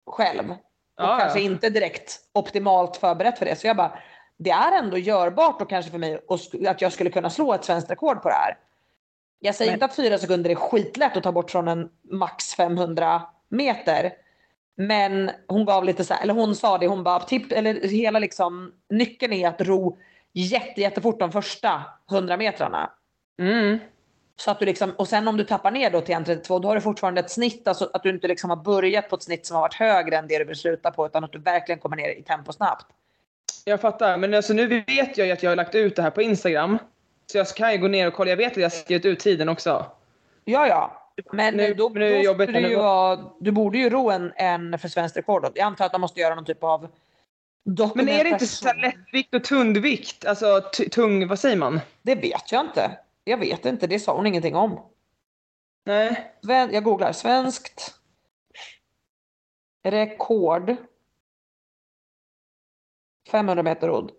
[0.06, 0.50] själv.
[0.50, 0.56] Och
[0.96, 1.44] Ja, kanske ja.
[1.44, 3.56] inte direkt optimalt förberett för det.
[3.56, 3.98] Så jag bara,
[4.42, 6.20] det är ändå görbart och kanske för mig
[6.68, 8.58] att jag skulle kunna slå ett svenskt rekord på det här.
[9.40, 12.54] Jag säger Men- inte att fyra sekunder är skitlätt att ta bort från en max
[12.54, 14.12] 500 meter.
[14.76, 18.18] Men hon gav lite så här, eller hon sa det, hon bara, tipp, eller hela
[18.18, 19.98] liksom nyckeln är att ro
[20.32, 22.90] jätte, jättefort de första 100 metrarna.
[23.38, 23.78] Mm.
[24.36, 26.74] Så att du liksom, och sen om du tappar ner då till 1.32 då har
[26.74, 29.54] du fortfarande ett snitt, alltså att du inte liksom har börjat på ett snitt som
[29.54, 32.08] har varit högre än det du vill sluta på utan att du verkligen kommer ner
[32.10, 32.86] i tempo snabbt.
[33.64, 36.10] Jag fattar, men alltså nu vet jag ju att jag har lagt ut det här
[36.10, 36.78] på Instagram.
[37.26, 39.20] Så jag kan ju gå ner och kolla, jag vet att jag har skrivit ut
[39.20, 39.86] tiden också.
[40.44, 40.96] Ja, ja.
[41.32, 44.78] Men Nu- då, nu då när du, ju vara, du borde ju ro en, en
[44.78, 45.52] för svenskt rekord.
[45.54, 46.88] Jag antar att man måste göra någon typ av.
[47.94, 50.26] Men är det inte så lättvikt och tungvikt?
[50.26, 51.80] Alltså tung, vad säger man?
[52.02, 52.90] Det vet jag inte.
[53.24, 54.80] Jag vet inte, det sa hon ingenting om.
[55.86, 56.32] Nej.
[56.42, 57.12] Jag googlar.
[57.12, 57.94] Svenskt
[59.84, 60.76] rekord
[63.30, 64.10] 500 meter rodd.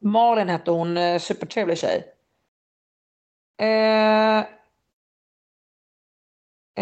[0.00, 2.12] Malin hette hon, eh, supertrevlig tjej.
[3.58, 4.38] Eh,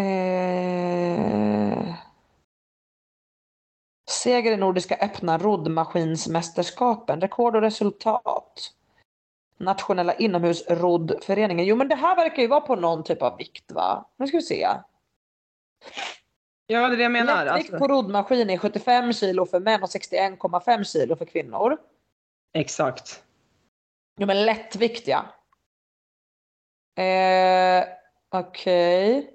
[0.02, 1.94] eh,
[4.10, 7.20] seger i Nordiska öppna roddmaskinsmästerskapen.
[7.20, 8.72] Rekord och resultat.
[9.58, 11.66] Nationella inomhusroddföreningen.
[11.66, 14.10] Jo men det här verkar ju vara på någon typ av vikt va?
[14.16, 14.68] Nu ska vi se.
[16.66, 17.44] Ja, det är det jag menar.
[17.44, 17.78] Lättvikt Alltså.
[17.86, 21.76] på roddmaskin är 75 kilo för män och 61,5 kilo för kvinnor.
[22.52, 23.24] Exakt.
[24.20, 25.24] Jo men lättvikt ja.
[27.02, 27.84] Eh,
[28.30, 29.30] Okej.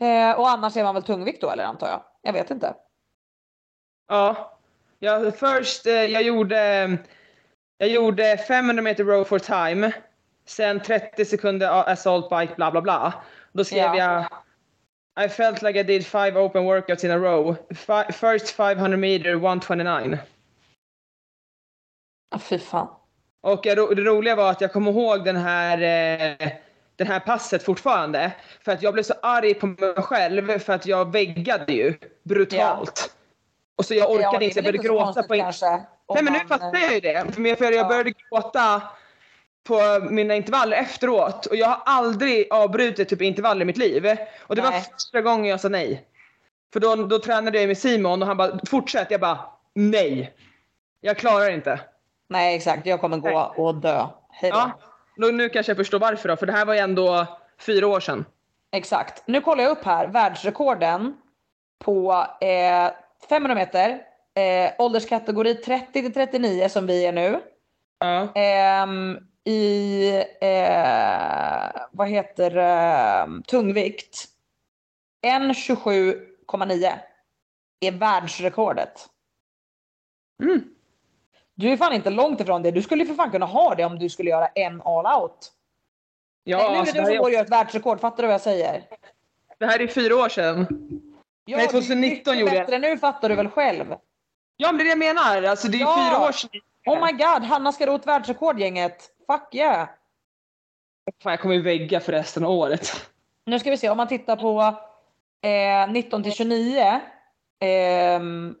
[0.00, 2.02] Eh, och annars är man väl tungvikt då eller antar jag?
[2.22, 2.74] Jag vet inte.
[4.08, 4.58] Ja.
[4.98, 6.88] ja först, eh, jag gjorde,
[7.78, 9.92] jag gjorde 500 meter row for time.
[10.46, 13.14] Sen 30 sekunder assault bike bla bla bla.
[13.52, 13.96] Då skrev Ja.
[13.96, 14.24] jag
[15.16, 17.56] I felt like I did five open workouts in a row.
[17.74, 20.18] Fi- first 500 meter 129.
[22.30, 22.88] Ah, fy fan.
[23.42, 25.78] Och det roliga var att jag kommer ihåg den här,
[26.40, 26.48] eh,
[26.96, 28.32] den här passet fortfarande.
[28.64, 33.14] För att jag blev så arg på mig själv för att jag väggade ju brutalt.
[33.76, 35.44] Och så jag orkade Ja, inte, jag började gråta på in-
[36.14, 37.32] Nej men nu fattar eh, jag ju det.
[37.34, 37.88] För jag, för jag Ja.
[37.88, 38.82] började gråta
[39.64, 41.46] på mina intervaller efteråt.
[41.46, 44.16] Och jag har aldrig avbrutit typ intervall i mitt liv.
[44.40, 44.86] Och det var Nej.
[44.92, 46.08] första gången jag sa nej.
[46.72, 49.10] För då, då tränade jag med Simon och han bara fortsätt.
[49.10, 49.38] Jag bara
[49.74, 50.34] nej.
[51.00, 51.80] Jag klarar inte.
[52.28, 54.06] Nej exakt, jag kommer gå och dö.
[54.30, 54.56] Hej då.
[54.56, 54.70] Ja,
[55.16, 56.36] då, nu kanske jag förstår varför då.
[56.36, 57.26] För det här var ju ändå
[57.58, 58.24] fyra år sedan.
[58.72, 59.22] Exakt.
[59.26, 61.16] Nu kollar jag upp här världsrekorden
[61.84, 62.92] på eh,
[63.28, 64.00] 500 meter.
[64.34, 67.40] Eh, ålderskategori 30 till 39 som vi är nu.
[67.98, 68.28] Ja.
[68.34, 70.08] Ehm, i,
[70.40, 74.24] eh, vad heter det, tungvikt.
[75.26, 76.92] 1.27,9
[77.80, 79.08] är världsrekordet.
[80.42, 80.64] Mm.
[81.54, 82.70] Du är fan inte långt ifrån det.
[82.70, 85.52] Du skulle ju för fan kunna ha det om du skulle göra en all out.
[86.44, 88.22] Ja, Nej, nu är alltså, det det, du som går och gör ett världsrekord, fattar
[88.22, 88.84] du vad jag säger?
[89.58, 90.66] det här är fyra år sedan.
[91.44, 92.00] Ja, Nej, det är 2019
[92.34, 92.66] mycket gjorde jag.
[92.66, 93.94] bättre nu fattar du väl själv?
[94.56, 95.42] Ja, men det är det jag menar.
[95.42, 96.10] Alltså, det är Ja.
[96.10, 96.50] fyra år sedan.
[96.86, 99.10] Oh my god, Hanna ska ro ett världsrekord gänget.
[99.26, 99.88] Fuck yeah!
[101.22, 103.10] Fan, jag kommer ju vägga för resten av året.
[103.46, 104.60] Nu ska vi se om man tittar på
[105.48, 107.00] eh, 19 till 29.
[107.60, 108.56] ehm,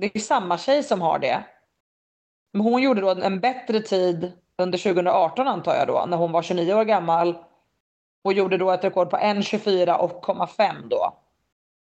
[0.00, 1.44] det är samma tjej som har det.
[2.52, 6.42] Men hon gjorde då en bättre tid under 2018 antar jag då när hon var
[6.42, 7.44] 29 år gammal.
[8.24, 11.18] Och gjorde då ett rekord på 1.24,5 då.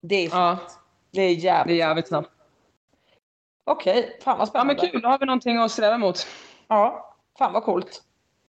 [0.02, 0.58] Det är, Ja,
[1.12, 1.72] det är det jävligt.
[1.74, 2.30] är jävligt snabbt.
[3.66, 4.86] Okej, fan vad Ja, men spännande.
[4.86, 5.00] kul.
[5.00, 6.26] Då har vi någonting att sträva mot.
[6.68, 8.02] Ja, fan vad coolt.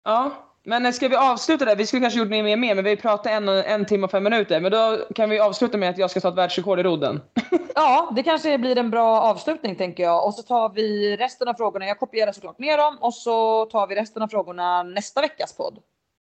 [0.04, 0.32] Ja,
[0.64, 1.76] men ska vi avsluta där?
[1.76, 4.60] Vi skulle kanske gjort mer med, men vi pratade en, en timme och fem minuter.
[4.60, 7.22] Men då kan vi avsluta med att jag ska ta ett världsrekord i rodden.
[7.76, 10.26] Ja, det kanske blir en bra avslutning tänker jag.
[10.26, 11.86] Och så tar vi resten av frågorna.
[11.86, 15.80] Jag kopierar såklart ner dem och så tar vi resten av frågorna nästa veckas podd.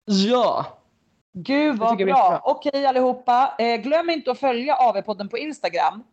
[0.05, 0.65] Ja!
[1.33, 2.05] Gud vad bra.
[2.05, 2.41] bra.
[2.43, 3.55] Okej allihopa.
[3.59, 6.03] Eh, glöm inte att följa AV-podden på Instagram.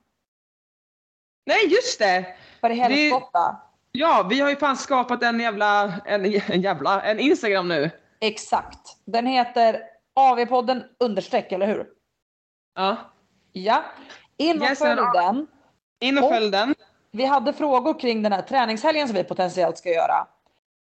[1.46, 2.26] Nej, just det!
[2.60, 3.56] För i helskotta.
[3.92, 7.90] Ja, vi har ju fan skapat en jävla, en, en jävla, en Instagram nu.
[8.20, 8.96] Exakt.
[9.04, 9.80] Den heter
[10.14, 11.86] AV-podden understreck, eller hur?
[12.74, 12.96] Ja.
[13.52, 13.82] Ja.
[14.36, 15.46] In och Yes, följ den.
[16.00, 16.74] In och Och- följ den.
[17.10, 20.26] Vi hade frågor kring den här träningshelgen som vi potentiellt ska göra.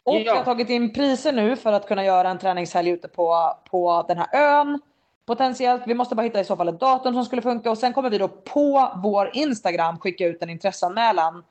[0.06, 0.20] Och Ja.
[0.34, 4.06] vi har tagit in priser nu för att kunna göra en träningshelg ute på, på
[4.08, 4.82] den här ön.
[5.26, 5.84] Potentiellt.
[5.88, 8.10] Vi måste bara hitta i så fall ett datum som skulle funka och sen kommer
[8.10, 11.44] vi då på vår Instagram skicka ut en intresseanmälan.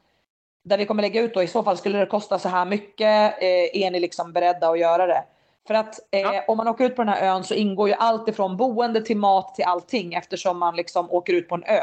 [0.64, 3.42] Där vi kommer lägga ut då i så fall skulle det kosta så här mycket.
[3.42, 5.24] Eh, är ni liksom beredda att göra det?
[5.66, 6.44] För att eh, Ja.
[6.48, 9.16] om man åker ut på den här ön så ingår ju allt ifrån boende till
[9.16, 11.80] mat till allting eftersom man liksom åker ut på en ö.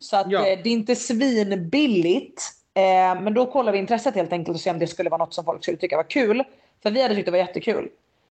[0.00, 0.38] Så att Ja.
[0.46, 2.42] eh, det är inte svinbilligt.
[2.74, 5.34] Eh, men då kollar vi intresset helt enkelt och ser om det skulle vara något
[5.34, 6.44] som folk skulle tycka var kul.
[6.82, 7.88] För vi hade tyckt det var jättekul.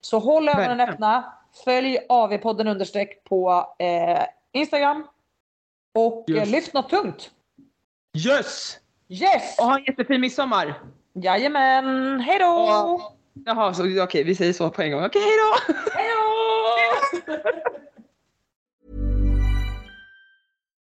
[0.05, 0.90] Så håll ögonen Verkligen.
[0.94, 1.32] öppna.
[1.64, 5.07] Följ AV-podden understreck på eh, Instagram.
[5.94, 6.52] Och eh, Just.
[6.52, 7.30] lyft något tungt.
[8.26, 8.78] Yes!
[9.09, 9.59] Yes!
[9.59, 10.80] Och ha en jättefin midsommar!
[11.12, 12.46] Jajamän, hejdå!
[12.46, 15.05] Och- Jaha, så okej, vi säger så på en gång.
[15.05, 15.76] Okej, hejdå!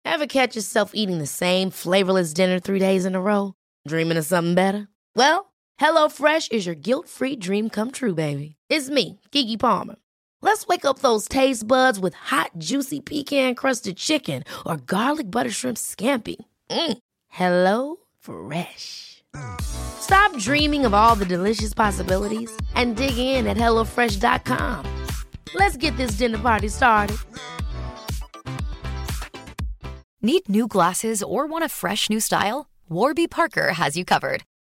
[0.05, 3.53] Ever catch yourself eating the same flavorless dinner three days in a row?
[3.89, 4.89] Dreaming of something better?
[5.15, 5.50] Well,
[5.81, 8.57] HelloFresh is your guilt-free dream come true, baby.
[8.69, 9.97] It's me, Kiki Palmer.
[10.43, 15.79] Let's wake up those taste buds with hot, juicy pecan-crusted chicken or garlic butter shrimp
[15.79, 16.37] scampi.
[16.71, 16.99] Mm.
[17.29, 19.23] Hello Fresh.
[19.61, 24.87] Stop dreaming of all the delicious possibilities and dig in at HelloFresh.com.
[25.55, 27.17] Let's get this dinner party started.
[30.23, 32.67] Need new glasses or want a fresh new style?
[32.91, 34.43] Warby Parker has you covered.